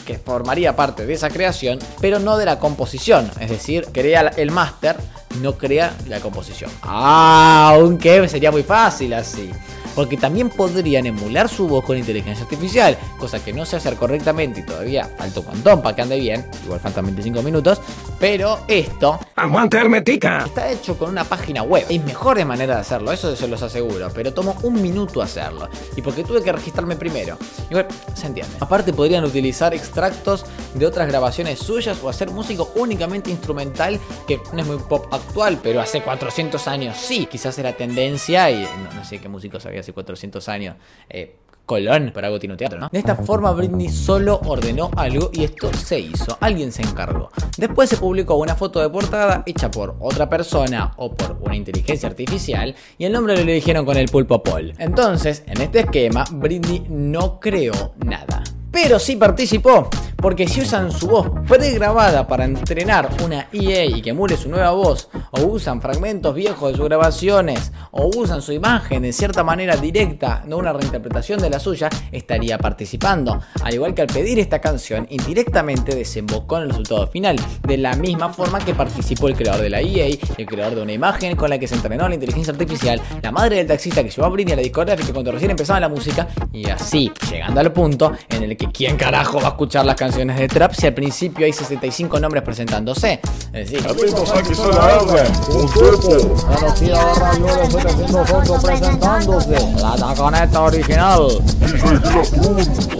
que 0.04 0.18
formaría 0.18 0.76
parte 0.76 1.06
de 1.06 1.14
esa 1.14 1.30
creación, 1.30 1.78
pero 2.00 2.18
no 2.18 2.37
de 2.37 2.44
la 2.44 2.58
composición. 2.58 3.30
Es 3.40 3.49
decir, 3.49 3.87
crea 3.90 4.32
el 4.37 4.50
máster, 4.50 4.97
no 5.40 5.56
crea 5.56 5.97
la 6.06 6.20
composición. 6.20 6.70
Aunque 6.82 8.28
sería 8.28 8.50
muy 8.50 8.62
fácil 8.62 9.14
así. 9.14 9.50
Porque 9.99 10.17
también 10.17 10.49
podrían 10.49 11.07
emular 11.07 11.49
su 11.49 11.67
voz 11.67 11.85
con 11.85 11.99
inteligencia 11.99 12.45
artificial, 12.45 12.97
cosa 13.19 13.45
que 13.45 13.52
no 13.52 13.67
sé 13.67 13.75
hacer 13.75 13.97
correctamente 13.97 14.61
y 14.61 14.62
todavía 14.62 15.11
falta 15.19 15.40
un 15.40 15.47
montón 15.47 15.83
para 15.83 15.97
que 15.97 16.02
ande 16.02 16.21
bien, 16.21 16.47
igual 16.64 16.78
faltan 16.78 17.07
25 17.07 17.43
minutos, 17.43 17.81
pero 18.21 18.61
esto 18.69 19.19
¡Aguante 19.35 19.76
hermetica! 19.76 20.45
está 20.47 20.71
hecho 20.71 20.97
con 20.97 21.11
una 21.11 21.25
página 21.25 21.64
web. 21.64 21.85
Hay 21.88 21.99
mejores 21.99 22.47
maneras 22.47 22.76
de 22.76 22.81
hacerlo, 22.83 23.11
eso 23.11 23.35
se 23.35 23.49
los 23.49 23.61
aseguro, 23.61 24.09
pero 24.14 24.33
tomó 24.33 24.57
un 24.62 24.81
minuto 24.81 25.21
hacerlo, 25.21 25.69
y 25.97 26.02
porque 26.02 26.23
tuve 26.23 26.45
que 26.45 26.52
registrarme 26.52 26.95
primero. 26.95 27.37
Igual, 27.69 27.88
se 28.14 28.28
entiende. 28.28 28.55
Aparte 28.61 28.93
podrían 28.93 29.25
utilizar 29.25 29.75
extractos 29.75 30.45
de 30.75 30.87
otras 30.87 31.09
grabaciones 31.09 31.59
suyas 31.59 31.99
o 32.05 32.09
hacer 32.09 32.31
música 32.31 32.62
únicamente 32.76 33.33
instrumental, 33.33 33.99
que 34.28 34.40
no 34.52 34.61
es 34.61 34.67
muy 34.69 34.78
pop 34.78 35.12
actual, 35.12 35.59
pero 35.61 35.81
hace 35.81 36.02
400 36.02 36.69
años 36.69 36.97
sí, 36.97 37.26
quizás 37.26 37.59
era 37.59 37.73
tendencia 37.73 38.49
y 38.52 38.62
no, 38.62 38.93
no 38.95 39.05
sé 39.05 39.19
qué 39.19 39.28
músicos 39.28 39.67
había 39.67 39.83
hace 39.88 39.92
400 39.92 40.49
años. 40.49 40.76
Eh, 41.09 41.37
Colón, 41.64 42.12
por 42.14 42.25
algo 42.25 42.38
tiene 42.38 42.54
un 42.54 42.59
teatro, 42.59 42.80
¿no? 42.80 42.88
De 42.90 42.99
esta 42.99 43.14
forma 43.14 43.52
Britney 43.52 43.90
solo 43.90 44.40
ordenó 44.47 44.90
algo 44.97 45.28
y 45.35 45.45
esto 45.45 45.71
se 45.75 46.00
hizo, 46.00 46.38
alguien 46.40 46.73
se 46.73 46.80
encargó. 46.80 47.28
Después 47.59 47.90
se 47.90 47.99
publicó 47.99 48.37
una 48.37 48.54
foto 48.54 48.80
de 48.80 48.88
portada 48.88 49.42
hecha 49.45 49.71
por 49.71 49.95
otra 50.00 50.30
persona 50.30 50.95
o 50.97 51.14
por 51.14 51.37
una 51.42 51.54
inteligencia 51.54 52.09
artificial 52.09 52.75
y 52.97 53.04
el 53.04 53.12
nombre 53.12 53.37
lo 53.37 53.52
dijeron 53.52 53.85
con 53.85 53.99
el 53.99 54.09
pulpo 54.09 54.42
Paul. 54.42 54.73
Entonces, 54.78 55.42
en 55.47 55.61
este 55.61 55.80
esquema, 55.80 56.25
Britney 56.33 56.87
no 56.88 57.38
creó 57.38 57.92
nada. 57.99 58.42
Pero 58.71 58.99
sí 58.99 59.17
participó, 59.17 59.89
porque 60.17 60.47
si 60.47 60.61
usan 60.61 60.93
su 60.93 61.09
voz 61.09 61.31
pregrabada 61.49 62.27
para 62.27 62.45
entrenar 62.45 63.09
una 63.25 63.49
EA 63.53 63.87
y 63.87 64.03
que 64.03 64.11
emule 64.11 64.37
su 64.37 64.49
nueva 64.49 64.71
voz, 64.73 65.09
o 65.31 65.41
usan 65.43 65.81
fragmentos 65.81 66.35
viejos 66.35 66.73
de 66.73 66.77
sus 66.77 66.87
grabaciones, 66.87 67.73
o 67.93 68.11
usan 68.15 68.43
su 68.43 68.53
imagen 68.53 69.03
de 69.03 69.13
cierta 69.13 69.43
manera 69.43 69.77
directa, 69.77 70.43
no 70.47 70.59
una 70.59 70.73
reinterpretación 70.73 71.41
de 71.41 71.51
la 71.51 71.59
suya, 71.59 71.89
estaría 72.13 72.59
participando. 72.59 73.41
Al 73.63 73.75
igual 73.75 73.95
que 73.95 74.03
al 74.03 74.09
pedir 74.09 74.39
esta 74.39 74.61
canción, 74.61 75.07
indirectamente 75.09 75.95
desembocó 75.95 76.59
en 76.59 76.65
el 76.65 76.71
resultado 76.71 77.07
final, 77.07 77.37
de 77.67 77.79
la 77.79 77.95
misma 77.95 78.33
forma 78.33 78.59
que 78.59 78.75
participó 78.75 79.29
el 79.29 79.37
creador 79.37 79.63
de 79.63 79.71
la 79.71 79.81
EA, 79.81 80.15
el 80.37 80.47
creador 80.47 80.75
de 80.77 80.83
una 80.83 80.93
imagen 80.93 81.37
con 81.37 81.49
la 81.49 81.59
que 81.59 81.67
se 81.67 81.75
entrenó 81.75 82.07
la 82.07 82.15
inteligencia 82.15 82.53
artificial, 82.53 83.01
la 83.23 83.33
madre 83.33 83.57
del 83.57 83.67
taxista 83.67 84.05
que 84.05 84.11
llevó 84.11 84.27
a 84.27 84.31
Britney 84.31 84.53
a 84.53 84.57
la 84.57 84.63
discográfica 84.63 85.13
cuando 85.13 85.33
recién 85.33 85.53
empezaba 85.53 85.81
la 85.81 85.89
música, 85.89 86.29
y 86.53 86.69
así, 86.69 87.11
llegando 87.31 87.61
al 87.61 87.73
punto 87.73 88.13
en 88.29 88.43
el 88.43 88.58
que 88.59 88.67
quién 88.71 88.97
carajo 88.97 89.38
va 89.41 89.47
a 89.47 89.50
escuchar 89.50 89.87
las 89.87 89.95
canciones 89.95 90.37
de 90.37 90.49
trap 90.49 90.75
si 90.75 90.87
al 90.87 90.95
principio 90.95 91.47
hay 91.47 91.53
65 91.53 92.19
nombres 92.19 92.43
presentándose. 92.43 93.21
Es 93.53 93.71
decir, 93.71 93.83
la 93.85 94.97
orden, 95.00 95.33
un 95.50 95.69
cuerpo. 95.69 96.35
Conocida 96.37 97.05
barra 97.05 97.35
Gloria 97.37 97.71
708 97.71 98.55
presentándose 98.62 99.57
la 99.81 99.97
taconeta 99.97 100.62
original. 100.62 101.29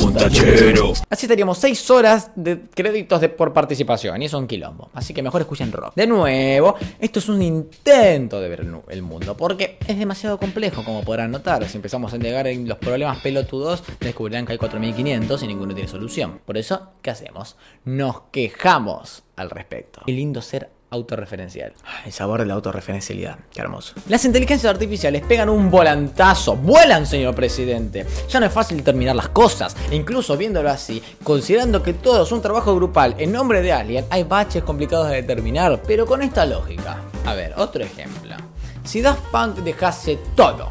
¡Un 0.00 0.15
tachero! 0.15 0.93
Así 1.11 1.27
estaríamos 1.27 1.59
6 1.59 1.91
horas 1.91 2.31
de 2.37 2.61
créditos 2.73 3.21
de, 3.21 3.29
por 3.29 3.53
participación 3.53 4.23
y 4.23 4.27
eso 4.27 4.37
es 4.37 4.43
un 4.43 4.47
quilombo. 4.47 4.91
Así 4.95 5.12
que 5.12 5.23
mejor 5.23 5.41
escuchen 5.41 5.73
rock. 5.73 5.95
De 5.97 6.07
nuevo, 6.07 6.77
esto 7.00 7.19
es 7.19 7.29
un 7.29 7.43
intento 7.43 8.41
de 8.41 8.49
ver 8.49 8.67
el 8.88 9.03
mundo 9.03 9.37
porque 9.37 9.79
es 9.87 9.99
demasiado 9.99 10.38
complejo 10.38 10.85
como 10.85 11.03
podrán 11.03 11.33
notar. 11.33 11.69
Si 11.69 11.77
empezamos 11.77 12.12
a 12.12 12.17
indagar 12.17 12.47
en 12.47 12.69
los 12.69 12.79
problemas 12.79 13.19
pelotudos, 13.19 13.83
descubrirán 13.99 14.47
que 14.47 14.53
hay 14.53 14.59
4500 14.59 15.43
y 15.43 15.48
ninguno 15.49 15.75
tiene 15.75 15.88
solución. 15.88 16.40
Por 16.45 16.57
eso, 16.57 16.93
¿qué 17.02 17.11
hacemos? 17.11 17.57
Nos 17.85 18.23
quejamos 18.31 19.25
al 19.37 19.50
respecto. 19.50 20.02
Qué 20.07 20.12
lindo 20.12 20.40
ser 20.43 20.71
autorreferencial. 20.90 21.75
El 22.07 22.12
sabor 22.12 22.40
de 22.40 22.47
la 22.47 22.55
autorreferencialidad. 22.55 23.38
Qué 23.52 23.61
hermoso. 23.61 23.95
Las 24.09 24.25
inteligencias 24.25 24.73
artificiales 24.73 25.23
pegan 25.23 25.49
un 25.49 25.71
volantazo. 25.71 26.57
¡Vuelan, 26.57 27.07
señor 27.07 27.35
presidente! 27.35 28.07
Ya 28.28 28.40
no 28.40 28.47
es 28.47 28.52
fácil 28.52 28.83
terminar 28.83 29.14
las 29.14 29.28
cosas. 29.28 29.76
E 29.90 29.97
incluso 29.97 30.37
viéndolo 30.37 30.71
así, 30.71 31.02
considerando 31.23 31.83
que 31.83 31.95
todo 31.95 32.23
es 32.23 32.33
un 32.33 32.40
trabajo 32.40 32.75
grupal 32.75 33.14
en 33.19 33.33
nombre 33.33 33.61
de 33.61 33.73
alguien, 33.73 34.05
hay 34.11 34.23
baches 34.23 34.62
complicados 34.62 35.09
de 35.09 35.17
determinar, 35.17 35.83
pero 35.87 36.07
con 36.07 36.23
esta 36.23 36.47
lógica. 36.47 37.02
A 37.26 37.35
ver, 37.35 37.55
otro 37.57 37.85
ejemplo. 37.85 38.37
Si 38.85 39.02
Daft 39.02 39.25
Punk 39.31 39.57
dejase 39.57 40.19
todo, 40.35 40.69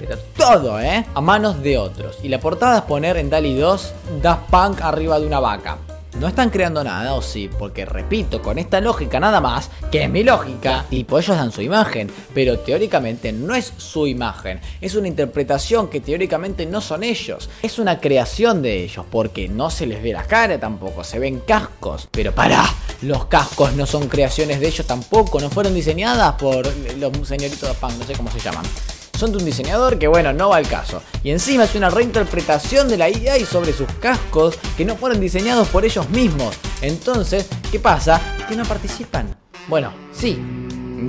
pero 0.00 0.16
todo, 0.36 0.80
¿eh? 0.80 1.04
A 1.14 1.20
manos 1.20 1.62
de 1.62 1.76
otros. 1.76 2.18
Y 2.22 2.28
la 2.28 2.40
portada 2.40 2.78
es 2.78 2.84
poner 2.84 3.18
en 3.18 3.28
DALI 3.30 3.54
2 3.54 3.94
Daft 4.22 4.50
Punk 4.50 4.80
arriba 4.80 5.20
de 5.20 5.26
una 5.26 5.40
vaca. 5.40 5.78
No 6.18 6.26
están 6.26 6.50
creando 6.50 6.82
nada, 6.82 7.14
o 7.14 7.22
sí, 7.22 7.48
porque 7.56 7.84
repito, 7.84 8.42
con 8.42 8.58
esta 8.58 8.80
lógica 8.80 9.20
nada 9.20 9.40
más, 9.40 9.70
que 9.92 10.02
es 10.02 10.10
mi 10.10 10.24
lógica, 10.24 10.84
tipo 10.90 11.18
ellos 11.18 11.36
dan 11.36 11.52
su 11.52 11.62
imagen, 11.62 12.10
pero 12.34 12.58
teóricamente 12.58 13.32
no 13.32 13.54
es 13.54 13.72
su 13.76 14.08
imagen, 14.08 14.60
es 14.80 14.96
una 14.96 15.06
interpretación 15.06 15.88
que 15.88 16.00
teóricamente 16.00 16.66
no 16.66 16.80
son 16.80 17.04
ellos, 17.04 17.48
es 17.62 17.78
una 17.78 18.00
creación 18.00 18.60
de 18.60 18.82
ellos, 18.82 19.06
porque 19.08 19.48
no 19.48 19.70
se 19.70 19.86
les 19.86 20.02
ve 20.02 20.12
la 20.12 20.24
cara 20.24 20.58
tampoco, 20.58 21.04
se 21.04 21.20
ven 21.20 21.40
cascos, 21.46 22.08
pero 22.10 22.34
pará, 22.34 22.64
los 23.02 23.26
cascos 23.26 23.74
no 23.74 23.86
son 23.86 24.08
creaciones 24.08 24.58
de 24.58 24.66
ellos 24.66 24.86
tampoco, 24.86 25.40
no 25.40 25.48
fueron 25.48 25.74
diseñadas 25.74 26.34
por 26.34 26.66
los 26.98 27.28
señoritos 27.28 27.68
de 27.68 27.74
Punk, 27.76 27.92
no 27.98 28.04
sé 28.04 28.14
cómo 28.14 28.30
se 28.30 28.40
llaman 28.40 28.64
son 29.20 29.32
de 29.32 29.38
un 29.38 29.44
diseñador 29.44 29.98
que 29.98 30.08
bueno, 30.08 30.32
no 30.32 30.48
va 30.48 30.56
al 30.56 30.66
caso. 30.66 31.02
Y 31.22 31.30
encima 31.30 31.64
es 31.64 31.74
una 31.74 31.90
reinterpretación 31.90 32.88
de 32.88 32.96
la 32.96 33.10
IA 33.10 33.36
y 33.36 33.44
sobre 33.44 33.74
sus 33.74 33.86
cascos 34.00 34.58
que 34.78 34.86
no 34.86 34.96
fueron 34.96 35.20
diseñados 35.20 35.68
por 35.68 35.84
ellos 35.84 36.08
mismos. 36.08 36.56
Entonces, 36.80 37.46
¿qué 37.70 37.78
pasa? 37.78 38.18
Que 38.48 38.56
no 38.56 38.64
participan. 38.64 39.36
Bueno, 39.68 39.92
sí, 40.10 40.42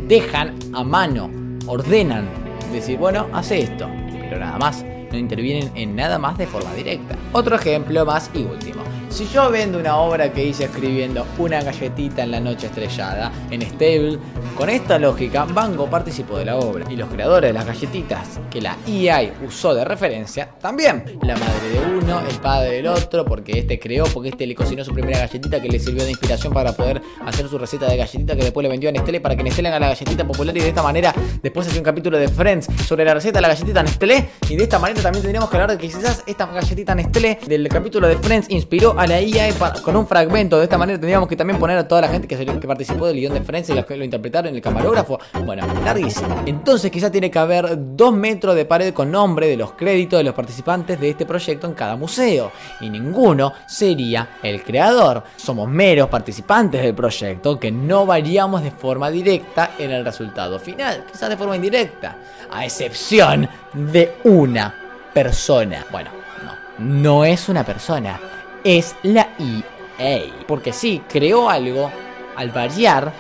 dejan 0.10 0.60
a 0.74 0.84
mano, 0.84 1.32
ordenan, 1.65 2.30
decir, 2.74 2.98
bueno, 2.98 3.30
hace 3.32 3.62
esto, 3.62 3.89
pero 4.12 4.39
nada 4.39 4.58
más. 4.58 4.84
No 5.10 5.18
intervienen 5.18 5.72
en 5.75 5.96
nada 5.96 6.20
más 6.20 6.38
de 6.38 6.48
forma 6.48 6.74
directa. 6.74 7.15
Otro 7.34 7.56
ejemplo 7.56 8.06
más 8.06 8.30
y 8.34 8.44
último. 8.44 8.84
Si 9.12 9.27
yo 9.27 9.51
vendo 9.51 9.77
una 9.77 9.98
obra 9.98 10.32
que 10.32 10.46
hice 10.46 10.63
escribiendo 10.63 11.27
una 11.38 11.62
galletita 11.62 12.24
en 12.24 12.32
la 12.32 12.39
noche 12.39 12.68
estrellada 12.68 13.30
en 13.50 13.62
Stable, 13.62 14.18
con 14.56 14.70
esta 14.70 14.98
lógica, 14.98 15.44
Bango 15.44 15.89
participó 15.89 16.38
de 16.38 16.46
la 16.46 16.56
obra 16.56 16.86
y 16.89 16.96
los 16.96 17.10
creadores 17.10 17.50
de 17.50 17.53
las 17.53 17.65
galletitas 17.65 18.39
que 18.50 18.62
la 18.62 18.77
EI 18.88 19.34
usó 19.46 19.75
de 19.75 19.84
referencia 19.84 20.50
también. 20.62 21.20
La 21.24 21.36
madre 21.36 21.70
de 21.74 21.98
uno, 21.98 22.22
el 22.22 22.36
padre 22.38 22.72
del 22.72 22.88
otro, 22.88 23.25
porque 23.25 23.60
este 23.60 23.80
creó, 23.80 24.06
porque 24.06 24.30
este 24.30 24.48
le 24.48 24.56
cocinó 24.56 24.84
su 24.86 24.94
primera 24.94 25.20
galletita 25.20 25.62
que 25.62 25.68
le 25.68 25.80
sirvió 25.80 26.06
de 26.06 26.12
inspiración 26.12 26.53
para 26.53 26.74
poder 26.74 27.01
hacer 27.25 27.50
su 27.50 27.58
receta 27.58 27.88
de 27.88 27.98
galletita 27.98 28.36
que 28.38 28.44
después 28.44 28.63
le 28.63 28.70
vendió 28.70 28.89
a 28.89 28.94
Nestlé 28.94 29.20
para 29.20 29.36
que 29.36 29.44
Nestlé 29.44 29.68
haga 29.68 29.80
la 29.80 29.89
galletita 29.89 30.25
popular 30.25 30.56
y 30.56 30.62
de 30.62 30.70
esta 30.70 30.84
manera 30.84 31.13
después 31.44 31.68
hace 31.68 31.77
un 31.77 31.84
capítulo 31.84 32.18
de 32.18 32.30
Friends 32.30 32.70
sobre 32.88 33.03
la 33.03 33.13
receta 33.13 33.39
de 33.39 33.41
la 33.41 33.48
galletita 33.50 33.84
Nestlé 33.84 34.30
y 34.50 34.56
de 34.56 34.63
esta 34.63 34.80
manera 34.80 35.01
también 35.01 35.22
tendríamos 35.22 35.50
que 35.50 35.58
hablar 35.58 35.72
de 35.72 35.77
que 35.77 35.88
quizás 35.88 36.24
esta 36.25 36.46
galletita 36.46 36.96
Nestlé 36.96 37.39
del 37.46 37.68
capítulo 37.68 38.08
de 38.08 38.15
Friends 38.18 38.50
inspiró 38.50 38.98
a 38.98 39.00
la 39.08 39.22
IA 39.22 39.50
con 39.84 39.96
un 39.96 40.08
fragmento. 40.08 40.58
De 40.58 40.63
esta 40.63 40.77
manera 40.77 41.00
tendríamos 41.00 41.27
que 41.27 41.36
también 41.36 41.60
poner 41.60 41.77
a 41.77 41.88
toda 41.88 42.01
la 42.01 42.08
gente 42.08 42.27
que, 42.27 42.38
que 42.38 42.67
participó 42.67 43.08
del 43.08 43.17
guion 43.17 43.34
de 43.34 43.41
Friends 43.41 43.70
y 43.70 43.74
los 43.74 43.86
que 43.86 43.98
lo 43.98 44.03
interpretaron, 44.03 44.53
el 44.55 44.62
camarógrafo. 44.62 45.20
Bueno, 45.46 45.65
larguísimo. 45.84 46.43
Entonces 46.46 46.91
quizás 46.91 47.12
tiene 47.12 47.31
que 47.31 47.39
haber 47.39 47.96
dos 47.96 48.13
metros 48.13 48.55
de 48.55 48.65
pared 48.65 48.93
con 48.93 49.12
nombre 49.12 49.48
de 49.48 49.58
los 49.58 49.74
créditos 49.74 50.20
de 50.20 50.24
los 50.24 50.34
participantes 50.34 51.00
de 51.00 51.10
este 51.10 51.25
proyecto 51.25 51.67
en 51.67 51.74
cada 51.74 51.96
museo. 51.96 52.51
Y 52.79 52.89
ninguno 52.89 53.53
sería 53.65 54.38
el 54.43 54.63
creador. 54.63 55.24
Somos 55.38 55.67
meros 55.67 56.10
participantes 56.10 56.81
del 56.81 56.96
proyecto 56.96 57.60
que 57.60 57.72
no 57.72 58.05
variamos 58.05 58.63
de 58.63 58.72
forma 58.72 59.10
directa 59.10 59.72
en 59.77 59.91
el 59.91 60.05
resultado 60.05 60.60
final. 60.60 61.05
Quizás 61.12 61.29
de 61.29 61.38
forma 61.38 61.55
indirecta. 61.55 62.17
A 62.51 62.65
excepción 62.65 63.48
de 63.74 64.17
una 64.24 64.74
persona. 65.13 65.86
Bueno, 65.91 66.12
no. 66.43 66.86
No 66.86 67.25
es 67.25 67.50
una 67.50 67.63
persona. 67.63 68.20
Es 68.63 68.96
la 69.03 69.30
EA. 69.39 70.46
Porque 70.48 70.74
sí, 70.74 71.01
creó 71.10 71.50
algo 71.50 71.91
al 72.36 72.51
variar 72.51 73.12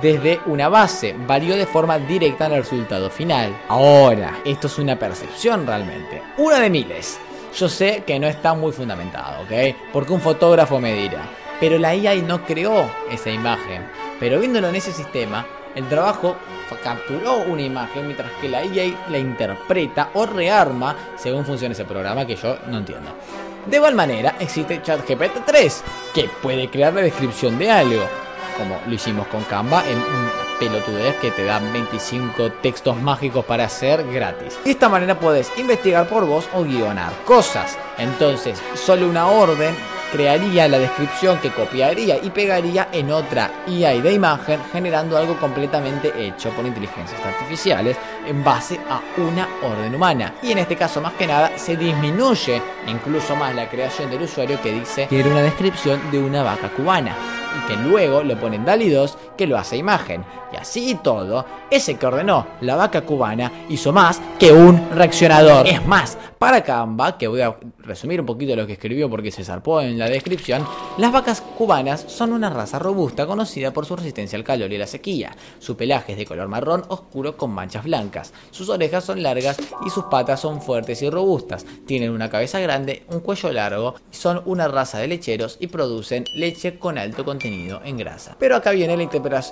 desde 0.00 0.40
una 0.46 0.68
base, 0.68 1.14
varió 1.26 1.56
de 1.56 1.66
forma 1.66 1.98
directa 1.98 2.46
en 2.46 2.52
el 2.52 2.62
resultado 2.62 3.10
final. 3.10 3.56
Ahora, 3.68 4.38
esto 4.44 4.66
es 4.66 4.78
una 4.78 4.96
percepción 4.98 5.66
realmente, 5.66 6.22
una 6.38 6.60
de 6.60 6.70
miles. 6.70 7.18
Yo 7.56 7.68
sé 7.68 8.04
que 8.06 8.20
no 8.20 8.28
está 8.28 8.54
muy 8.54 8.72
fundamentado, 8.72 9.42
¿ok? 9.42 9.76
Porque 9.92 10.12
un 10.12 10.20
fotógrafo 10.20 10.78
me 10.78 10.94
dirá, 10.94 11.22
pero 11.58 11.78
la 11.78 11.94
IA 11.94 12.14
no 12.16 12.44
creó 12.44 12.88
esa 13.10 13.30
imagen. 13.30 13.88
Pero 14.20 14.38
viéndolo 14.38 14.68
en 14.68 14.76
ese 14.76 14.92
sistema, 14.92 15.46
el 15.74 15.88
trabajo 15.88 16.36
capturó 16.84 17.38
una 17.48 17.62
imagen 17.62 18.06
mientras 18.06 18.30
que 18.40 18.48
la 18.48 18.64
IA 18.64 19.08
la 19.08 19.18
interpreta 19.18 20.10
o 20.14 20.24
rearma 20.24 20.94
según 21.16 21.44
funciona 21.44 21.72
ese 21.72 21.84
programa 21.84 22.24
que 22.26 22.36
yo 22.36 22.56
no 22.68 22.78
entiendo. 22.78 23.10
De 23.66 23.76
igual 23.76 23.94
manera, 23.94 24.36
existe 24.40 24.82
ChatGPT 24.82 25.44
3, 25.44 25.84
que 26.14 26.30
puede 26.42 26.70
crear 26.70 26.94
la 26.94 27.02
descripción 27.02 27.58
de 27.58 27.70
algo, 27.70 28.02
como 28.56 28.80
lo 28.86 28.94
hicimos 28.94 29.26
con 29.28 29.44
Canva 29.44 29.84
en 29.88 29.98
un 29.98 30.30
pelotudez 30.58 31.16
que 31.16 31.30
te 31.30 31.44
dan 31.44 31.72
25 31.72 32.52
textos 32.62 32.96
mágicos 32.96 33.44
para 33.44 33.64
hacer 33.64 34.04
gratis. 34.10 34.58
De 34.64 34.70
esta 34.70 34.88
manera 34.88 35.18
puedes 35.18 35.50
investigar 35.58 36.08
por 36.08 36.26
vos 36.26 36.48
o 36.54 36.62
guionar 36.64 37.12
cosas. 37.24 37.78
Entonces, 37.98 38.62
solo 38.74 39.08
una 39.08 39.28
orden 39.28 39.74
crearía 40.10 40.68
la 40.68 40.78
descripción 40.78 41.38
que 41.38 41.50
copiaría 41.50 42.22
y 42.22 42.30
pegaría 42.30 42.88
en 42.92 43.10
otra 43.10 43.50
IA 43.66 44.00
de 44.00 44.12
imagen, 44.12 44.60
generando 44.72 45.16
algo 45.16 45.38
completamente 45.38 46.12
hecho 46.16 46.50
por 46.50 46.66
inteligencias 46.66 47.20
artificiales 47.24 47.96
en 48.26 48.42
base 48.42 48.80
a 48.88 49.00
una 49.20 49.48
orden 49.62 49.94
humana. 49.94 50.34
Y 50.42 50.52
en 50.52 50.58
este 50.58 50.76
caso, 50.76 51.00
más 51.00 51.14
que 51.14 51.26
nada, 51.26 51.56
se 51.56 51.76
disminuye 51.76 52.60
incluso 52.86 53.36
más 53.36 53.54
la 53.54 53.68
creación 53.68 54.10
del 54.10 54.22
usuario 54.22 54.60
que 54.60 54.72
dice 54.72 55.06
que 55.08 55.20
era 55.20 55.28
una 55.28 55.42
descripción 55.42 56.10
de 56.10 56.18
una 56.18 56.42
vaca 56.42 56.68
cubana 56.70 57.14
y 57.56 57.66
que 57.66 57.76
luego 57.76 58.22
le 58.22 58.36
ponen 58.36 58.64
DALI 58.64 58.90
2 58.90 59.18
que 59.36 59.46
lo 59.46 59.58
hace 59.58 59.76
imagen. 59.76 60.24
Y 60.52 60.56
así 60.56 60.90
y 60.90 60.94
todo, 60.96 61.44
ese 61.70 61.96
que 61.96 62.06
ordenó 62.06 62.46
la 62.60 62.76
vaca 62.76 63.02
cubana 63.02 63.52
hizo 63.68 63.92
más 63.92 64.20
que 64.38 64.52
un 64.52 64.90
reaccionador. 64.90 65.66
Es 65.66 65.84
más, 65.86 66.18
para 66.38 66.64
Canva, 66.64 67.16
que 67.16 67.28
voy 67.28 67.40
a 67.42 67.56
resumir 67.78 68.20
un 68.20 68.26
poquito 68.26 68.56
lo 68.56 68.66
que 68.66 68.72
escribió 68.72 69.08
porque 69.08 69.30
se 69.30 69.44
zarpó 69.44 69.80
en 69.80 69.98
la 69.98 70.08
descripción, 70.08 70.66
las 70.98 71.12
vacas 71.12 71.40
cubanas 71.40 72.04
son 72.08 72.32
una 72.32 72.50
raza 72.50 72.78
robusta 72.78 73.26
conocida 73.26 73.72
por 73.72 73.86
su 73.86 73.94
resistencia 73.94 74.36
al 74.36 74.44
calor 74.44 74.72
y 74.72 74.78
la 74.78 74.86
sequía. 74.86 75.36
Su 75.58 75.76
pelaje 75.76 76.12
es 76.12 76.18
de 76.18 76.26
color 76.26 76.48
marrón 76.48 76.82
oscuro 76.88 77.36
con 77.36 77.52
manchas 77.52 77.84
blancas. 77.84 78.32
Sus 78.50 78.68
orejas 78.68 79.04
son 79.04 79.22
largas 79.22 79.58
y 79.86 79.90
sus 79.90 80.04
patas 80.04 80.40
son 80.40 80.60
fuertes 80.60 81.02
y 81.02 81.10
robustas. 81.10 81.64
Tienen 81.86 82.10
una 82.10 82.30
cabeza 82.30 82.58
grande, 82.58 83.04
un 83.08 83.20
cuello 83.20 83.52
largo, 83.52 83.94
son 84.10 84.42
una 84.46 84.66
raza 84.66 84.98
de 84.98 85.08
lecheros 85.08 85.58
y 85.60 85.68
producen 85.68 86.24
leche 86.34 86.78
con 86.78 86.98
alto 86.98 87.24
contenido 87.24 87.39
en 87.48 87.96
grasa. 87.96 88.36
Pero 88.38 88.56
acá 88.56 88.70
viene 88.70 88.96
la 88.96 89.02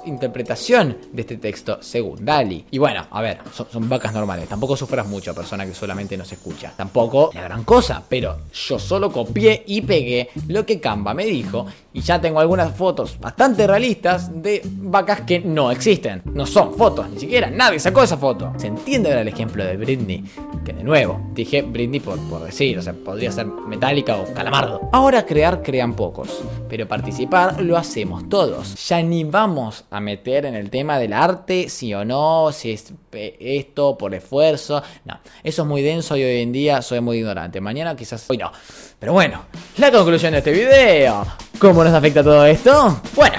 interpretación 0.04 0.98
de 1.12 1.20
este 1.22 1.36
texto 1.36 1.78
según 1.80 2.24
Dali. 2.24 2.64
Y 2.70 2.78
bueno, 2.78 3.06
a 3.10 3.20
ver, 3.20 3.38
son, 3.52 3.88
vacas 3.88 4.12
normales. 4.12 4.48
Tampoco 4.48 4.76
sufras 4.76 5.06
mucho, 5.06 5.34
persona 5.34 5.64
que 5.66 5.74
solamente 5.74 6.16
nos 6.16 6.30
escucha. 6.32 6.72
Tampoco 6.76 7.30
la 7.34 7.42
gran 7.42 7.64
cosa, 7.64 8.02
pero 8.08 8.38
yo 8.52 8.78
solo 8.78 9.10
copié 9.10 9.64
y 9.66 9.82
pegué 9.82 10.28
lo 10.48 10.66
que 10.66 10.80
Canva 10.80 11.14
me 11.14 11.24
dijo. 11.24 11.66
Y 11.92 12.00
ya 12.00 12.20
tengo 12.20 12.38
algunas 12.38 12.76
fotos 12.76 13.18
bastante 13.18 13.66
realistas 13.66 14.30
de 14.42 14.62
vacas 14.64 15.22
que 15.22 15.40
no 15.40 15.70
existen. 15.70 16.22
No 16.26 16.46
son 16.46 16.74
fotos, 16.74 17.08
ni 17.10 17.18
siquiera 17.18 17.50
nadie 17.50 17.80
sacó 17.80 18.02
esa 18.02 18.16
foto. 18.16 18.52
Se 18.56 18.66
entiende 18.66 19.08
ahora 19.08 19.22
el 19.22 19.28
ejemplo 19.28 19.64
de 19.64 19.76
Britney. 19.76 20.24
Que 20.64 20.72
de 20.72 20.84
nuevo, 20.84 21.20
dije 21.32 21.62
Britney 21.62 22.00
por, 22.00 22.18
por 22.28 22.44
decir, 22.44 22.78
o 22.78 22.82
sea, 22.82 22.92
podría 22.92 23.32
ser 23.32 23.46
metálica 23.46 24.16
o 24.16 24.32
calamardo. 24.34 24.80
Ahora 24.92 25.24
crear 25.24 25.62
crean 25.62 25.94
pocos, 25.94 26.42
pero 26.68 26.86
participar 26.86 27.60
lo 27.62 27.77
hacemos 27.78 28.28
todos. 28.28 28.88
Ya 28.88 29.02
ni 29.02 29.24
vamos 29.24 29.84
a 29.90 30.00
meter 30.00 30.44
en 30.46 30.54
el 30.54 30.70
tema 30.70 30.98
del 30.98 31.12
arte, 31.12 31.68
si 31.68 31.94
o 31.94 32.04
no, 32.04 32.50
si 32.52 32.72
es 32.72 32.92
esto 33.12 33.96
por 33.96 34.14
esfuerzo. 34.14 34.82
No, 35.04 35.18
eso 35.42 35.62
es 35.62 35.68
muy 35.68 35.82
denso 35.82 36.16
y 36.16 36.24
hoy 36.24 36.42
en 36.42 36.52
día 36.52 36.82
soy 36.82 37.00
muy 37.00 37.18
ignorante. 37.18 37.60
Mañana 37.60 37.96
quizás 37.96 38.24
hoy 38.28 38.38
no. 38.38 38.52
Pero 38.98 39.12
bueno, 39.12 39.44
la 39.78 39.90
conclusión 39.90 40.32
de 40.32 40.38
este 40.38 40.52
video. 40.52 41.26
¿Cómo 41.58 41.82
nos 41.82 41.94
afecta 41.94 42.22
todo 42.22 42.44
esto? 42.44 43.00
Bueno. 43.14 43.38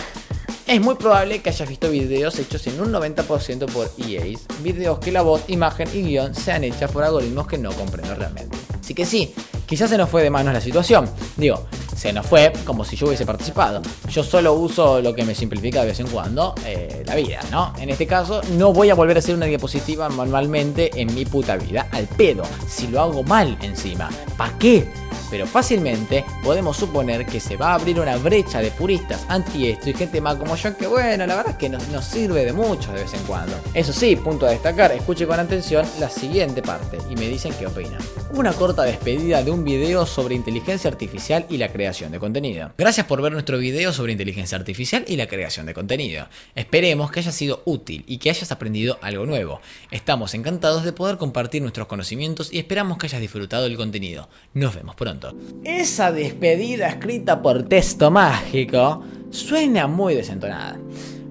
Es 0.70 0.80
muy 0.80 0.94
probable 0.94 1.42
que 1.42 1.50
hayas 1.50 1.68
visto 1.68 1.90
videos 1.90 2.38
hechos 2.38 2.68
en 2.68 2.80
un 2.80 2.94
90% 2.94 3.66
por 3.72 3.92
EAs, 4.08 4.46
videos 4.62 5.00
que 5.00 5.12
la 5.12 5.24
voz, 5.24 5.46
imagen 5.48 5.90
y 5.92 6.04
guion 6.04 6.36
sean 6.36 6.64
hechas 6.64 6.92
por 6.92 7.04
algoritmos 7.04 7.48
que 7.48 7.58
no 7.58 7.72
comprendo 7.72 8.14
realmente. 8.14 8.56
Así 8.80 8.94
que 8.94 9.04
sí, 9.04 9.34
quizás 9.66 9.90
se 9.90 9.98
nos 9.98 10.12
fue 10.12 10.22
de 10.22 10.30
manos 10.30 10.54
la 10.54 10.62
situación. 10.62 11.10
Digo, 11.38 11.66
se 12.00 12.14
nos 12.14 12.26
fue 12.26 12.54
como 12.66 12.86
si 12.86 12.96
yo 12.96 13.08
hubiese 13.08 13.26
participado. 13.26 13.82
Yo 14.10 14.24
solo 14.24 14.54
uso 14.54 15.02
lo 15.02 15.14
que 15.14 15.26
me 15.26 15.36
simplifica 15.36 15.82
de 15.82 15.88
vez 15.88 16.00
en 16.00 16.08
cuando 16.08 16.56
eh, 16.66 17.04
la 17.06 17.16
vida, 17.16 17.42
¿no? 17.52 17.74
En 17.78 17.90
este 17.90 18.08
caso, 18.08 18.42
no 18.58 18.72
voy 18.72 18.90
a 18.90 18.96
volver 18.96 19.18
a 19.18 19.20
hacer 19.20 19.36
una 19.36 19.48
diapositiva 19.48 20.08
manualmente 20.08 20.92
en 20.96 21.14
mi 21.14 21.26
puta 21.26 21.58
vida, 21.58 21.90
al 21.92 22.08
pedo, 22.08 22.44
si 22.68 22.88
lo 22.88 23.02
hago 23.02 23.24
mal 23.24 23.58
encima. 23.62 24.10
¿Para 24.38 24.58
qué? 24.58 24.88
pero 25.30 25.46
fácilmente 25.46 26.26
podemos 26.44 26.76
suponer 26.76 27.26
que 27.26 27.40
se 27.40 27.56
va 27.56 27.72
a 27.72 27.74
abrir 27.76 28.00
una 28.00 28.18
brecha 28.18 28.62
de 28.62 28.72
puristas 28.72 29.26
anti 29.28 29.70
esto 29.70 29.90
y 29.90 29.94
gente 29.94 30.22
más 30.22 30.38
como 30.38 30.56
yo 30.56 30.76
que 30.76 30.88
bueno, 30.88 31.28
la 31.28 31.36
verdad 31.36 31.52
es 31.52 31.58
que 31.58 31.70
nos, 31.70 31.88
nos 31.90 32.06
sirve 32.06 32.46
de 32.46 32.54
mucho 32.54 32.92
de 32.92 33.04
vez 33.04 33.14
en 33.14 33.24
cuando. 33.24 33.56
Eso 33.74 33.94
sí, 33.94 34.16
punto 34.16 34.48
a 34.48 34.50
destacar, 34.52 34.92
escuche 34.92 35.28
con 35.28 35.40
atención 35.40 35.86
la 36.00 36.10
siguiente 36.10 36.62
parte 36.62 36.98
y 37.10 37.16
me 37.16 37.28
dicen 37.28 37.54
qué 37.60 37.68
opinan. 37.68 38.00
Una 38.32 38.54
corta 38.54 38.84
despedida 38.84 39.44
de 39.44 39.50
un 39.50 39.64
video 39.64 40.06
sobre 40.06 40.36
inteligencia 40.36 40.88
artificial 40.88 41.48
y 41.50 41.58
la 41.58 41.72
creación 41.72 42.12
de 42.12 42.20
contenido. 42.20 42.72
Gracias 42.78 43.08
por 43.08 43.24
ver 43.24 43.32
nuestro 43.32 43.58
video 43.58 43.92
sobre 43.92 44.12
inteligencia 44.12 44.56
artificial 44.56 45.04
y 45.08 45.16
la 45.16 45.28
creación 45.28 45.66
de 45.66 45.74
contenido. 45.74 46.28
Esperemos 46.54 47.10
que 47.10 47.22
haya 47.22 47.32
sido 47.32 47.64
útil 47.66 48.04
y 48.08 48.20
que 48.20 48.30
hayas 48.30 48.52
aprendido 48.52 49.00
algo 49.02 49.26
nuevo. 49.26 49.62
Estamos 49.90 50.36
encantados 50.36 50.86
de 50.86 50.94
poder 50.94 51.18
compartir 51.18 51.64
nuestros 51.64 51.88
conocimientos 51.88 52.54
y 52.54 52.60
esperamos 52.60 53.00
que 53.00 53.08
hayas 53.08 53.20
disfrutado 53.20 53.64
del 53.64 53.78
contenido. 53.78 54.30
Nos 54.54 54.76
vemos 54.76 54.96
pronto. 54.96 55.36
Esa 55.64 56.12
despedida 56.12 56.88
escrita 56.88 57.42
por 57.42 57.64
texto 57.64 58.12
mágico 58.12 59.04
suena 59.32 59.88
muy 59.88 60.14
desentonada. 60.14 60.78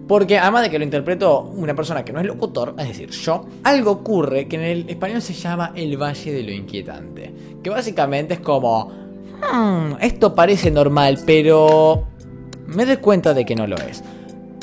Porque 0.09 0.39
además 0.39 0.63
de 0.63 0.71
que 0.71 0.79
lo 0.79 0.85
interpreto 0.85 1.43
una 1.43 1.77
persona 1.77 2.03
que 2.03 2.15
no 2.15 2.21
es 2.21 2.27
locutor, 2.27 2.75
es 2.79 2.89
decir, 2.89 3.11
yo, 3.11 3.47
algo 3.63 3.91
ocurre 3.91 4.49
que 4.49 4.57
en 4.57 4.63
el 4.63 4.89
español 4.89 5.21
se 5.21 5.35
llama 5.35 5.73
el 5.75 5.99
Valle 5.99 6.33
de 6.33 6.43
lo 6.43 6.51
Inquietante. 6.51 7.31
Que 7.63 7.69
básicamente 7.69 8.35
es 8.35 8.41
como, 8.41 8.87
hmm, 8.87 9.97
esto 10.01 10.35
parece 10.35 10.71
normal, 10.71 11.19
pero 11.27 12.07
me 12.69 12.87
doy 12.87 12.97
cuenta 12.97 13.35
de 13.35 13.45
que 13.45 13.55
no 13.55 13.67
lo 13.67 13.77
es. 13.77 14.03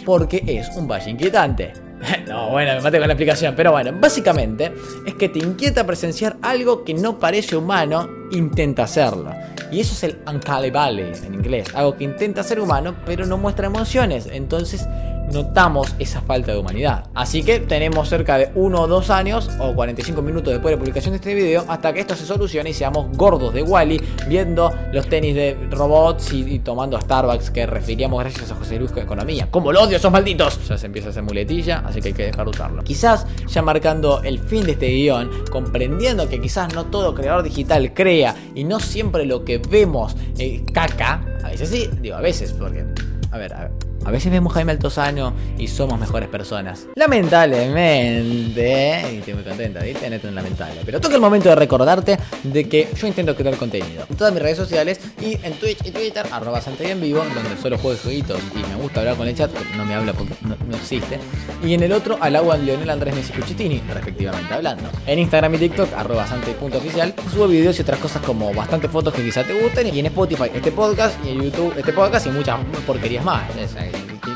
Porque 0.04 0.44
es 0.48 0.76
un 0.76 0.88
valle 0.88 1.12
inquietante. 1.12 1.74
No, 2.28 2.52
bueno, 2.52 2.76
me 2.76 2.82
maté 2.82 3.00
con 3.00 3.08
la 3.08 3.14
explicación, 3.14 3.56
pero 3.56 3.72
bueno, 3.72 3.92
básicamente 4.00 4.72
es 5.08 5.16
que 5.16 5.30
te 5.30 5.40
inquieta 5.40 5.86
presenciar 5.86 6.38
algo 6.42 6.84
que 6.84 6.94
no 6.94 7.18
parece 7.18 7.56
humano, 7.56 8.08
intenta 8.32 8.84
hacerlo. 8.84 9.32
Y 9.72 9.80
eso 9.80 9.94
es 9.94 10.04
el 10.04 10.18
Uncanny 10.28 10.68
en 10.68 11.34
inglés, 11.34 11.74
algo 11.74 11.96
que 11.96 12.04
intenta 12.04 12.44
ser 12.44 12.60
humano, 12.60 12.96
pero 13.06 13.26
no 13.26 13.38
muestra 13.38 13.68
emociones. 13.68 14.28
Entonces 14.32 14.88
notamos 15.32 15.96
esa 16.00 16.22
falta 16.22 16.52
de 16.52 16.58
humanidad. 16.58 17.06
Así 17.14 17.44
que 17.44 17.60
tenemos 17.60 18.10
cerca 18.10 18.38
de 18.38 18.52
1 18.56 18.82
o 18.82 18.88
2 18.88 19.10
años 19.10 19.50
o 19.60 19.74
45 19.74 20.22
minutos 20.22 20.54
después 20.54 20.74
de 20.74 20.78
publicación 20.78 21.12
de 21.12 21.18
este 21.18 21.34
video 21.34 21.66
hasta 21.68 21.94
que 21.94 22.02
esto 22.02 22.16
se 22.16 22.26
solucione 22.26 22.70
y 22.70 22.74
seamos 22.74 23.16
gordos 23.18 23.54
de 23.54 23.64
Wally 23.64 24.02
viendo 24.28 24.72
los 24.92 25.08
tenis 25.08 25.36
de 25.36 25.58
robots 25.72 26.34
y, 26.34 26.60
tomando 26.60 27.00
Starbucks 27.00 27.52
que 27.52 27.66
refiriamos 27.66 28.20
gracias 28.20 28.52
a 28.52 28.56
José 28.56 28.78
Luis 28.78 28.92
con 28.92 29.04
Economía. 29.04 29.48
¡Como 29.52 29.72
lo 29.72 29.84
odio, 29.84 29.98
esos 29.98 30.12
malditos! 30.12 30.68
Ya 30.68 30.78
se 30.78 30.86
empieza 30.86 31.10
a 31.10 31.12
hacer 31.12 31.24
muletilla, 31.24 31.84
así 31.86 32.02
que 32.02 32.10
hay 32.10 32.14
que 32.14 32.26
dejar 32.26 32.46
de 32.46 32.52
usarlo. 32.52 32.84
Quizás 32.84 33.28
ya 33.48 33.62
marcando 33.62 34.22
el 34.24 34.40
fin 34.40 34.66
de 34.66 34.74
este 34.74 34.88
guion, 34.88 35.30
comprendiendo 35.52 36.28
que 36.30 36.40
quizás 36.40 36.74
no 36.74 36.86
todo 36.86 37.14
creador 37.14 37.44
digital 37.44 37.94
crea 37.94 38.36
y 38.54 38.64
no 38.64 38.80
siempre 38.80 39.26
lo 39.26 39.44
que 39.44 39.58
vemos 39.58 40.16
eh, 40.38 40.64
caca, 40.74 41.26
a 41.44 41.50
veces 41.50 41.70
sí, 41.70 41.90
digo 42.02 42.16
a 42.16 42.22
veces, 42.22 42.54
porque, 42.54 42.86
a 43.32 43.38
ver, 43.38 43.54
a 43.54 43.62
ver 43.62 43.85
a 44.06 44.12
veces 44.12 44.32
vemos 44.32 44.54
Jaime 44.54 44.72
Altozano 44.72 45.34
y 45.58 45.68
somos 45.68 46.00
mejores 46.00 46.30
personas. 46.30 46.86
Lamentablemente, 46.96 49.04
y 49.12 49.18
estoy 49.18 49.34
muy 49.34 49.44
contenta, 49.44 49.82
¿viste? 49.82 50.10
No 50.10 50.16
es 50.16 50.24
lamentable. 50.24 50.82
Pero 50.86 51.02
toca 51.02 51.16
el 51.16 51.22
momento 51.22 51.50
de 51.50 51.56
recordarte 51.56 52.20
de 52.44 52.70
que 52.70 52.88
yo 52.96 53.08
intento 53.08 53.36
crear 53.36 53.58
contenido 53.58 54.06
en 54.08 54.16
todas 54.16 54.32
mis 54.32 54.44
redes 54.44 54.58
sociales 54.58 55.00
y 55.20 55.40
en 55.44 55.54
Twitch 55.54 55.84
y 55.86 55.92
Twitter, 55.92 56.26
arroba 56.32 56.62
en 56.80 57.02
vivo, 57.02 57.24
donde 57.34 57.62
solo 57.62 57.78
juego 57.78 57.98
jueguitos 58.02 58.40
y 58.54 58.70
me 58.70 58.76
gusta 58.76 59.00
hablar 59.00 59.16
con 59.16 59.28
el 59.28 59.36
chat, 59.36 59.52
no 59.76 59.86
me 59.86 59.96
habla 59.96 60.14
porque 60.14 60.34
no, 60.42 60.56
existe. 60.76 61.20
Y 61.64 61.74
en 61.74 61.82
el 61.82 61.92
otro, 61.92 62.18
al 62.22 62.36
agua 62.36 62.58
Leonel 62.58 62.90
Andrés 62.90 63.16
Messi 63.16 63.34
Cuchitini, 63.34 63.82
respectivamente 63.92 64.54
hablando. 64.54 64.90
En 65.08 65.18
Instagram 65.18 65.56
y 65.56 65.58
TikTok, 65.58 65.94
arroba 65.94 66.28
sante.oficial, 66.28 67.16
subo 67.34 67.48
videos 67.48 67.80
y 67.80 67.82
otras 67.82 68.00
cosas 68.00 68.22
como 68.24 68.54
bastantes 68.54 68.92
fotos 68.92 69.14
que 69.14 69.24
quizás 69.24 69.48
te 69.48 69.60
gusten. 69.60 69.94
Y 69.94 70.00
en 70.00 70.06
Spotify 70.08 70.52
este 70.54 70.72
podcast, 70.72 71.18
y 71.26 71.30
en 71.30 71.44
YouTube 71.44 71.74
este 71.78 71.94
podcast 71.94 72.28
y 72.28 72.30
muchas 72.30 72.60
porquerías 72.86 73.24
más 73.24 73.44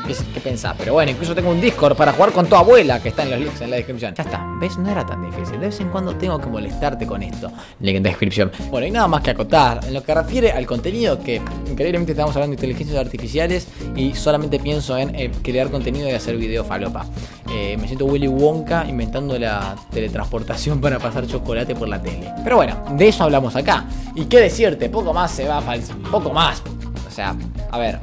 qué, 0.06 0.40
pensás. 0.40 0.74
Pero 0.78 0.94
bueno, 0.94 1.10
incluso 1.10 1.34
tengo 1.34 1.50
un 1.50 1.60
Discord 1.60 1.96
para 1.96 2.12
jugar 2.12 2.32
con 2.32 2.46
tu 2.46 2.54
abuela 2.54 3.00
que 3.02 3.10
está 3.10 3.22
en 3.22 3.30
los 3.30 3.40
links 3.40 3.60
en 3.60 3.70
la 3.70 3.76
descripción. 3.76 4.14
Ya 4.14 4.22
está, 4.22 4.46
¿ves? 4.60 4.78
No 4.78 4.90
era 4.90 5.04
tan 5.04 5.22
difícil. 5.22 5.60
De 5.60 5.66
vez 5.66 5.80
en 5.80 5.88
cuando 5.88 6.14
tengo 6.16 6.38
que 6.38 6.46
molestarte 6.46 7.06
con 7.06 7.22
esto. 7.22 7.50
Link 7.80 7.96
en 7.96 8.02
descripción. 8.02 8.50
Bueno, 8.70 8.86
y 8.86 8.90
nada 8.90 9.08
más 9.08 9.22
que 9.22 9.30
acotar. 9.30 9.80
En 9.84 9.94
lo 9.94 10.02
que 10.02 10.14
refiere 10.14 10.52
al 10.52 10.66
contenido, 10.66 11.20
que 11.20 11.42
increíblemente 11.68 12.12
estamos 12.12 12.34
hablando 12.36 12.56
de 12.56 12.56
inteligencias 12.56 12.98
artificiales 12.98 13.68
y 13.96 14.14
solamente 14.14 14.58
pienso 14.58 14.96
en 14.96 15.14
eh, 15.14 15.30
crear 15.42 15.70
contenido 15.70 16.08
y 16.08 16.12
hacer 16.12 16.36
video 16.36 16.64
falopa. 16.64 17.06
Eh, 17.52 17.76
me 17.80 17.86
siento 17.86 18.04
Willy 18.04 18.28
Wonka 18.28 18.86
inventando 18.88 19.38
la 19.38 19.74
teletransportación 19.90 20.80
para 20.80 20.98
pasar 20.98 21.26
chocolate 21.26 21.74
por 21.74 21.88
la 21.88 22.00
tele. 22.00 22.32
Pero 22.44 22.56
bueno, 22.56 22.82
de 22.92 23.08
eso 23.08 23.24
hablamos 23.24 23.56
acá. 23.56 23.86
Y 24.14 24.26
qué 24.26 24.38
decirte, 24.38 24.88
poco 24.88 25.12
más 25.12 25.32
se 25.32 25.46
va 25.46 25.58
a 25.58 25.76
poco 26.10 26.32
más. 26.32 26.62
O 27.06 27.10
sea, 27.10 27.34
a 27.70 27.78
ver, 27.78 27.98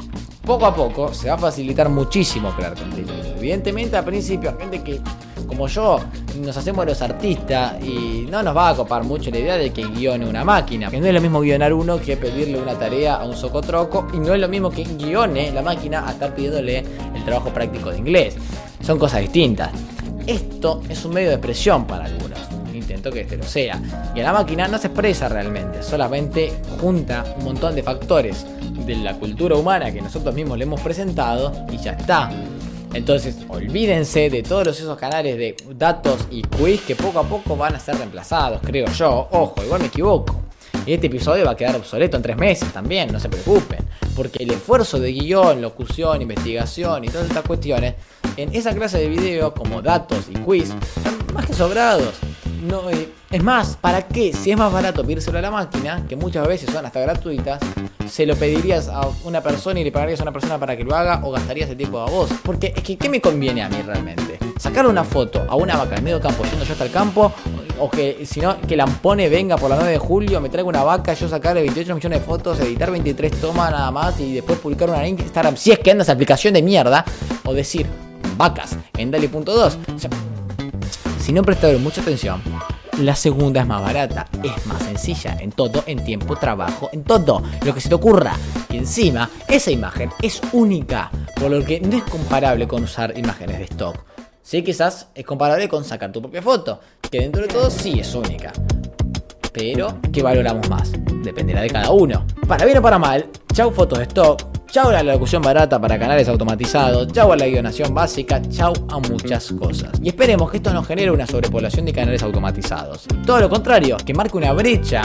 poco 0.48 0.66
a 0.66 0.74
poco 0.74 1.14
se 1.14 1.28
va 1.28 1.36
a 1.36 1.38
facilitar 1.38 1.90
muchísimo 1.90 2.52
crear 2.56 2.74
contenido. 2.74 3.14
Evidentemente 3.38 3.98
al 3.98 4.06
principio 4.06 4.58
gente 4.58 4.82
que 4.82 5.02
como 5.46 5.68
yo 5.68 6.00
nos 6.40 6.56
hacemos 6.56 6.86
los 6.86 7.02
artistas 7.02 7.84
y 7.84 8.26
no 8.30 8.42
nos 8.42 8.56
va 8.56 8.70
a 8.70 8.76
copar 8.76 9.04
mucho 9.04 9.30
la 9.30 9.40
idea 9.40 9.58
de 9.58 9.72
que 9.72 9.84
guione 9.84 10.26
una 10.26 10.46
máquina. 10.46 10.90
Que 10.90 11.02
no 11.02 11.08
es 11.08 11.14
lo 11.14 11.20
mismo 11.20 11.42
guionar 11.42 11.74
uno 11.74 12.00
que 12.00 12.16
pedirle 12.16 12.62
una 12.62 12.80
tarea 12.80 13.16
a 13.16 13.26
un 13.26 13.36
socotroco 13.36 14.08
y 14.14 14.20
no 14.20 14.34
es 14.34 14.40
lo 14.40 14.48
mismo 14.48 14.72
que 14.72 14.86
guione 14.86 15.52
la 15.52 15.62
máquina 15.62 16.08
a 16.08 16.12
estar 16.12 16.34
pidiéndole 16.34 16.86
el 17.14 17.26
trabajo 17.26 17.50
práctico 17.50 17.92
de 17.92 17.98
inglés. 17.98 18.38
Son 18.82 18.98
cosas 18.98 19.20
distintas. 19.20 19.72
Esto 20.26 20.82
es 20.88 21.04
un 21.04 21.14
medio 21.14 21.28
de 21.28 21.36
expresión 21.36 21.86
para 21.86 22.06
algunos 22.06 22.57
intento 22.78 23.12
que 23.12 23.22
este 23.22 23.38
lo 23.38 23.44
sea. 23.44 23.80
Y 24.16 24.22
la 24.22 24.34
máquina 24.34 24.68
no 24.68 24.78
se 24.78 24.88
expresa 24.88 25.28
realmente, 25.30 25.84
solamente 25.84 26.54
junta 26.80 27.24
un 27.38 27.46
montón 27.46 27.76
de 27.76 27.84
factores 27.84 28.46
de 28.86 28.96
la 28.96 29.16
cultura 29.16 29.56
humana 29.56 29.92
que 29.92 30.02
nosotros 30.02 30.34
mismos 30.34 30.58
le 30.58 30.63
hemos 30.63 30.82
presentado 30.82 31.66
y 31.72 31.78
ya 31.78 31.92
está. 31.92 32.30
Entonces, 32.94 33.38
olvídense 33.50 34.30
de 34.30 34.44
todos 34.44 34.80
esos 34.80 34.98
canales 34.98 35.38
de 35.38 35.56
datos 35.76 36.28
y 36.32 36.42
quiz 36.42 36.82
que 36.82 36.96
poco 36.96 37.20
a 37.20 37.24
poco 37.24 37.56
van 37.56 37.76
a 37.76 37.80
ser 37.80 37.98
reemplazados, 37.98 38.62
creo 38.63 38.88
yo. 38.88 39.28
Ojo, 39.32 39.63
igual 39.63 39.82
me 39.82 39.88
equivoco. 39.88 40.42
Y 40.86 40.94
este 40.94 41.08
episodio 41.08 41.44
va 41.44 41.52
a 41.52 41.56
quedar 41.56 41.76
obsoleto 41.76 42.16
en 42.16 42.24
tres 42.24 42.38
meses 42.38 42.72
también, 42.72 43.12
no 43.12 43.20
se 43.20 43.28
preocupen. 43.28 43.80
Porque 44.16 44.44
el 44.44 44.52
esfuerzo 44.52 45.00
de 45.00 45.12
guion, 45.12 45.62
locución, 45.62 46.22
investigación 46.22 47.04
y 47.04 47.10
todas 47.10 47.28
estas 47.28 47.44
cuestiones, 47.46 47.96
en 48.38 48.56
esa 48.56 48.74
clase 48.74 49.00
de 49.00 49.10
video, 49.10 49.54
como 49.54 49.82
datos 49.82 50.28
y 50.30 50.34
quiz, 50.40 50.74
están 50.96 51.18
más 51.34 51.46
que 51.46 51.54
sobrados. 51.54 52.13
No, 52.62 52.89
eh, 52.89 53.10
es 53.30 53.43
más, 53.43 53.78
¿para 53.80 54.08
qué? 54.08 54.34
Si 54.34 54.52
es 54.52 54.58
más 54.58 54.72
barato 54.72 55.04
pedírselo 55.04 55.38
a 55.38 55.41
la 55.41 55.52
máquina, 55.52 56.04
que 56.08 56.15
muchas 56.15 56.48
veces 56.48 56.70
son 56.72 56.86
hasta 56.86 57.00
gratuitas, 57.00 57.60
se 58.10 58.26
lo 58.26 58.36
pedirías 58.36 58.88
a 58.88 59.08
una 59.24 59.41
persona 59.41 59.80
y 59.80 59.84
le 59.84 59.91
pagarías 59.91 60.20
a 60.20 60.24
una 60.24 60.32
persona 60.32 60.58
para 60.58 60.76
que 60.76 60.84
lo 60.84 60.96
haga 60.96 61.22
o 61.24 61.32
gastarías 61.32 61.70
el 61.70 61.78
tiempo 61.78 62.00
a 62.00 62.10
vos. 62.10 62.30
Porque 62.43 62.74
es 62.76 62.84
que, 62.84 62.98
¿qué 62.98 63.10
me 63.10 63.22
conviene 63.22 63.62
a 63.62 63.70
mí 63.70 63.78
realmente? 63.86 64.39
Sacar 64.60 64.88
una 64.88 65.04
foto 65.04 65.46
a 65.48 65.56
una 65.56 65.78
vaca 65.78 65.96
en 65.96 66.04
medio 66.04 66.20
campo 66.20 66.43
yendo 66.46 66.65
yo 66.65 66.72
hasta 66.72 66.86
el 66.86 66.91
campo 66.91 67.32
o 67.80 67.89
que 67.89 68.26
si 68.26 68.39
no, 68.39 68.60
que 68.62 68.76
Lampone 68.76 69.30
venga 69.30 69.58
por 69.58 69.70
la 69.70 69.76
9 69.76 69.91
de 69.91 70.00
julio, 70.00 70.41
me 70.41 70.50
traiga 70.50 70.67
una 70.67 70.84
vaca, 70.84 71.13
yo 71.13 71.30
sacarle 71.30 71.62
28 71.62 71.96
millones 71.96 72.20
de 72.20 72.26
fotos, 72.26 72.60
editar 72.60 72.89
23 72.91 73.39
tomas 73.39 73.72
nada 73.72 73.91
más 73.91 74.20
y 74.20 74.34
después 74.34 74.58
publicar 74.60 74.89
una 74.89 75.06
en 75.06 75.20
Instagram, 75.20 75.56
si 75.58 75.72
es 75.72 75.80
que 75.80 75.91
anda 75.91 76.04
esa 76.04 76.13
aplicación 76.13 76.54
de 76.54 76.62
mierda, 76.62 77.06
o 77.46 77.54
decir, 77.54 77.86
vacas, 78.36 78.78
en 78.98 79.12
Dali.2. 79.12 79.78
O 79.96 80.00
sea, 80.00 80.10
si 81.28 81.34
no 81.34 81.44
prestaron 81.44 81.84
mucha 81.84 82.00
atención, 82.00 82.42
la 83.02 83.13
segunda 83.13 83.60
es 83.60 83.68
más 83.68 83.82
barata, 83.82 84.28
es 84.42 84.66
más 84.66 84.82
sencilla 84.82 85.36
en 85.42 85.52
todo, 85.52 85.84
en 85.86 86.02
tiempo, 86.02 86.38
trabajo, 86.38 86.90
en 86.94 87.04
todo, 87.04 87.44
lo 87.66 87.74
que 87.74 87.82
se 87.82 87.90
te 87.90 87.96
ocurra. 87.96 88.34
Y 88.70 88.78
encima, 88.78 89.30
esa 89.50 89.70
imagen 89.70 90.10
es 90.22 90.40
única, 90.54 91.12
por 91.36 91.52
lo 91.52 91.66
que 91.66 91.82
no 91.82 91.98
es 91.98 92.04
comparable 92.04 92.66
con 92.66 92.82
usar 92.82 93.18
imágenes 93.18 93.58
de 93.58 93.66
stock. 93.66 94.06
Sí, 94.42 94.63
quizás 94.63 95.10
es 95.13 95.26
comparable 95.26 95.68
con 95.68 95.84
sacar 95.84 96.13
tu 96.13 96.22
propia 96.22 96.42
foto, 96.42 96.80
que 97.12 97.20
dentro 97.20 97.42
de 97.42 97.50
todo 97.50 97.70
sí 97.70 98.00
es 98.00 98.16
única. 98.16 98.54
Pero, 99.52 100.00
¿qué 100.13 100.24
valoramos 100.24 100.70
más? 100.70 100.94
Dependerá 101.26 101.60
de 101.60 101.72
cada 101.72 101.92
uno. 101.92 102.26
Para 102.48 102.63
bien 102.63 102.78
o 102.78 102.82
para 102.82 103.00
mal, 103.00 103.30
chau 103.52 103.70
fotos 103.72 104.00
de 104.00 104.06
stock, 104.06 104.42
chau 104.68 104.90
a 104.90 105.04
la 105.04 105.14
locución 105.14 105.42
barata 105.42 105.80
para 105.80 105.98
canales 105.98 106.28
automatizados, 106.28 107.08
chau 107.12 107.32
a 107.32 107.38
la 107.38 107.48
guionación 107.48 107.94
básica, 107.94 108.42
chau 108.50 108.74
a 108.90 109.00
muchas 109.00 109.52
cosas. 109.54 109.92
Y 110.02 110.10
esperemos 110.10 110.52
que 110.52 110.58
esto 110.58 110.74
no 110.74 110.84
genere 110.84 111.12
una 111.12 111.26
sobrepoblación 111.26 111.86
de 111.86 111.94
canales 111.94 112.22
automatizados. 112.24 113.06
Todo 113.26 113.40
lo 113.40 113.50
contrario, 113.50 113.98
que 114.06 114.14
marque 114.14 114.38
una 114.38 114.52
brecha 114.54 115.04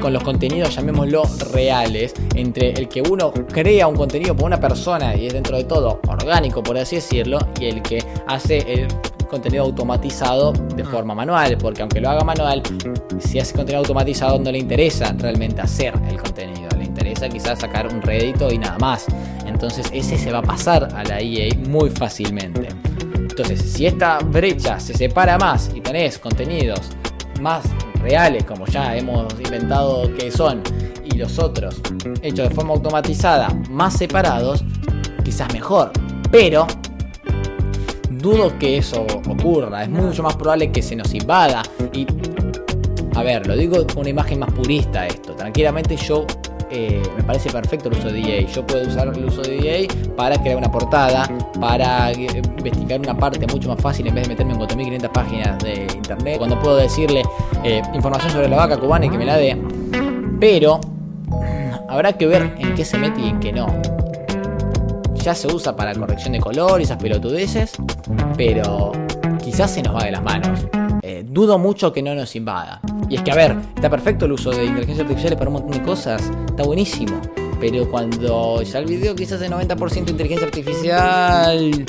con 0.00 0.12
los 0.12 0.22
contenidos, 0.22 0.74
llamémoslo 0.76 1.22
reales, 1.52 2.12
entre 2.34 2.72
el 2.72 2.88
que 2.88 3.02
uno 3.02 3.32
crea 3.32 3.86
un 3.88 3.96
contenido 3.96 4.36
por 4.36 4.46
una 4.46 4.60
persona 4.60 5.16
y 5.16 5.26
es 5.26 5.32
dentro 5.32 5.56
de 5.56 5.64
todo 5.64 6.00
orgánico, 6.06 6.62
por 6.62 6.76
así 6.76 6.96
decirlo, 6.96 7.38
y 7.58 7.66
el 7.66 7.82
que 7.82 8.04
hace 8.26 8.58
el 8.58 8.88
contenido 9.28 9.64
automatizado 9.64 10.52
de 10.52 10.84
forma 10.84 11.14
manual, 11.14 11.56
porque 11.58 11.82
aunque 11.82 12.00
lo 12.00 12.10
haga 12.10 12.24
manual, 12.24 12.62
si 13.18 13.38
hace 13.38 13.54
contenido 13.54 13.80
automatizado 13.80 14.38
no 14.38 14.52
le 14.52 14.58
interesa 14.58 15.14
realmente 15.18 15.60
hacer 15.60 15.94
el 16.08 16.20
contenido, 16.20 16.67
quizás 17.26 17.58
sacar 17.58 17.92
un 17.92 18.02
rédito 18.02 18.52
y 18.52 18.58
nada 18.58 18.78
más. 18.78 19.06
Entonces 19.46 19.86
ese 19.92 20.18
se 20.18 20.30
va 20.30 20.38
a 20.38 20.42
pasar 20.42 20.88
a 20.94 21.02
la 21.04 21.20
EA 21.20 21.48
muy 21.68 21.90
fácilmente. 21.90 22.68
Entonces, 23.14 23.60
si 23.70 23.86
esta 23.86 24.18
brecha 24.18 24.80
se 24.80 24.94
separa 24.94 25.38
más 25.38 25.70
y 25.72 25.80
tenés 25.80 26.18
contenidos 26.18 26.90
más 27.40 27.64
reales, 28.00 28.44
como 28.44 28.66
ya 28.66 28.96
hemos 28.96 29.32
inventado 29.34 30.12
que 30.16 30.32
son, 30.32 30.60
y 31.04 31.16
los 31.16 31.38
otros 31.38 31.80
hechos 32.22 32.48
de 32.48 32.54
forma 32.54 32.74
automatizada, 32.74 33.48
más 33.70 33.94
separados, 33.94 34.64
quizás 35.24 35.52
mejor. 35.52 35.92
Pero 36.32 36.66
dudo 38.10 38.58
que 38.58 38.78
eso 38.78 39.06
ocurra. 39.28 39.84
Es 39.84 39.88
mucho 39.88 40.22
más 40.22 40.36
probable 40.36 40.72
que 40.72 40.82
se 40.82 40.96
nos 40.96 41.14
invada. 41.14 41.62
Y, 41.92 42.06
a 43.14 43.22
ver, 43.22 43.46
lo 43.46 43.56
digo 43.56 43.86
con 43.86 43.98
una 43.98 44.10
imagen 44.10 44.40
más 44.40 44.52
purista 44.52 45.06
esto. 45.06 45.34
Tranquilamente 45.34 45.96
yo 45.96 46.26
eh, 46.70 47.02
me 47.16 47.22
parece 47.22 47.50
perfecto 47.50 47.88
el 47.88 47.98
uso 47.98 48.08
de 48.08 48.20
DA. 48.20 48.52
Yo 48.52 48.66
puedo 48.66 48.86
usar 48.86 49.08
el 49.08 49.24
uso 49.24 49.42
de 49.42 49.56
DA 49.56 50.14
para 50.16 50.40
crear 50.40 50.56
una 50.56 50.70
portada, 50.70 51.28
para 51.60 52.12
eh, 52.12 52.42
investigar 52.58 53.00
una 53.00 53.16
parte 53.16 53.46
mucho 53.46 53.68
más 53.68 53.80
fácil 53.80 54.06
en 54.06 54.14
vez 54.14 54.24
de 54.24 54.30
meterme 54.30 54.52
en 54.52 54.60
4.500 54.60 55.08
páginas 55.10 55.58
de 55.64 55.86
internet. 55.94 56.38
Cuando 56.38 56.58
puedo 56.60 56.76
decirle 56.76 57.22
eh, 57.64 57.82
información 57.94 58.32
sobre 58.32 58.48
la 58.48 58.56
vaca 58.56 58.76
cubana 58.76 59.06
y 59.06 59.10
que 59.10 59.18
me 59.18 59.24
la 59.24 59.36
dé. 59.36 59.56
Pero 60.40 60.80
habrá 61.88 62.12
que 62.12 62.26
ver 62.26 62.54
en 62.58 62.74
qué 62.74 62.84
se 62.84 62.98
mete 62.98 63.20
y 63.20 63.28
en 63.28 63.40
qué 63.40 63.52
no. 63.52 63.66
Ya 65.22 65.34
se 65.34 65.52
usa 65.52 65.74
para 65.74 65.94
corrección 65.94 66.32
de 66.32 66.40
color 66.40 66.80
y 66.80 66.84
esas 66.84 66.98
pelotudeces, 66.98 67.72
pero 68.36 68.92
quizás 69.42 69.70
se 69.70 69.82
nos 69.82 69.94
va 69.94 70.04
de 70.04 70.12
las 70.12 70.22
manos. 70.22 70.60
Eh, 71.10 71.24
dudo 71.26 71.58
mucho 71.58 71.90
que 71.90 72.02
no 72.02 72.14
nos 72.14 72.36
invada. 72.36 72.82
Y 73.08 73.16
es 73.16 73.22
que, 73.22 73.30
a 73.30 73.34
ver, 73.34 73.56
está 73.74 73.88
perfecto 73.88 74.26
el 74.26 74.32
uso 74.32 74.50
de 74.50 74.66
inteligencia 74.66 75.04
artificial 75.04 75.38
para 75.38 75.48
un 75.48 75.54
montón 75.54 75.72
de 75.72 75.82
cosas, 75.82 76.22
está 76.46 76.64
buenísimo. 76.64 77.18
Pero 77.58 77.90
cuando 77.90 78.60
ya 78.60 78.78
el 78.78 78.84
video 78.84 79.16
quizás 79.16 79.40
de 79.40 79.48
90% 79.48 80.10
inteligencia 80.10 80.46
artificial 80.46 81.86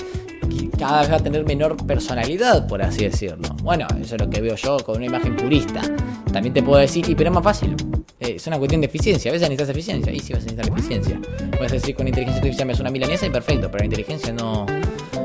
cada 0.78 1.02
vez 1.02 1.12
va 1.12 1.16
a 1.18 1.20
tener 1.20 1.44
menor 1.44 1.76
personalidad, 1.86 2.66
por 2.66 2.82
así 2.82 3.04
decirlo. 3.04 3.50
Bueno, 3.62 3.88
eso 4.02 4.16
es 4.16 4.22
lo 4.22 4.30
que 4.30 4.40
veo 4.40 4.56
yo 4.56 4.78
con 4.78 4.96
una 4.96 5.08
imagen 5.08 5.36
purista. 5.36 5.82
También 6.32 6.54
te 6.54 6.64
puedo 6.64 6.80
decir, 6.80 7.08
y 7.10 7.14
pero 7.14 7.30
es 7.30 7.34
más 7.34 7.44
fácil. 7.44 7.76
Eh, 8.22 8.36
es 8.38 8.48
una 8.48 8.58
cuestión 8.58 8.80
de 8.80 8.88
eficiencia. 8.88 9.32
A 9.32 9.34
veces 9.34 9.50
necesitas 9.50 9.76
eficiencia. 9.76 10.14
Y 10.14 10.20
si 10.22 10.32
vas 10.32 10.44
a 10.44 10.46
necesitar 10.46 10.78
eficiencia. 10.78 11.20
Puedes 11.58 11.74
decir 11.74 11.94
con 11.94 12.08
inteligencia 12.08 12.40
artificial 12.40 12.68
me 12.68 12.72
hace 12.72 12.82
una 12.84 12.92
milanesa 12.92 13.26
y 13.26 13.32
perfecto, 13.32 13.70
pero 13.70 13.80
la 13.80 13.86
inteligencia 13.86 14.32
no, 14.32 14.66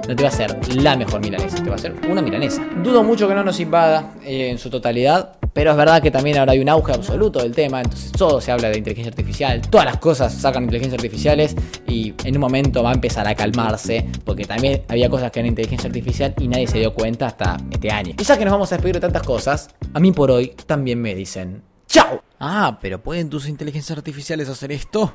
no 0.09 0.17
te 0.17 0.23
va 0.23 0.29
a 0.29 0.33
ser 0.33 0.57
la 0.77 0.97
mejor 0.97 1.21
milanesa, 1.21 1.63
te 1.63 1.71
va 1.71 1.77
a 1.77 1.79
ser 1.79 1.95
una 2.09 2.23
milanesa. 2.23 2.63
Dudo 2.83 3.03
mucho 3.03 3.29
que 3.29 3.35
no 3.35 3.45
nos 3.45 3.61
invada 3.61 4.15
eh, 4.25 4.51
en 4.51 4.59
su 4.59 4.71
totalidad, 4.71 5.37
pero 5.53 5.71
es 5.71 5.77
verdad 5.77 6.03
que 6.03 6.11
también 6.11 6.39
ahora 6.39 6.53
hay 6.53 6.61
un 6.61 6.69
auge 6.69 6.93
absoluto 6.93 7.41
del 7.41 7.53
tema, 7.53 7.81
entonces 7.81 8.13
todo 8.13 8.41
se 8.41 8.51
habla 8.53 8.69
de 8.71 8.79
inteligencia 8.79 9.11
artificial, 9.11 9.61
todas 9.63 9.87
las 9.87 9.99
cosas 9.99 10.35
sacan 10.35 10.65
inteligencia 10.65 10.97
artificiales 10.97 11.55
y 11.87 12.15
en 12.25 12.35
un 12.35 12.41
momento 12.41 12.83
va 12.83 12.91
a 12.91 12.95
empezar 12.95 13.27
a 13.27 13.35
calmarse, 13.35 14.07
porque 14.25 14.45
también 14.45 14.83
había 14.89 15.09
cosas 15.09 15.31
que 15.31 15.41
eran 15.41 15.51
inteligencia 15.51 15.87
artificial 15.87 16.35
y 16.39 16.49
nadie 16.49 16.67
se 16.67 16.79
dio 16.79 16.93
cuenta 16.93 17.27
hasta 17.27 17.57
este 17.71 17.91
año. 17.91 18.15
Y 18.19 18.23
ya 18.25 18.37
que 18.37 18.45
nos 18.45 18.53
vamos 18.53 18.73
a 18.73 18.77
despedir 18.77 18.97
de 18.97 19.01
tantas 19.01 19.23
cosas, 19.23 19.71
a 19.93 20.01
mí 20.01 20.13
por 20.13 20.31
hoy 20.31 20.55
también 20.67 21.01
me 21.01 21.15
dicen 21.15 21.63
¡Chao! 21.87 22.23
Ah, 22.41 22.79
pero 22.81 23.01
¿pueden 23.01 23.31
tus 23.31 23.49
inteligencias 23.49 23.97
artificiales 23.97 24.49
hacer 24.49 24.73
esto? 24.73 25.13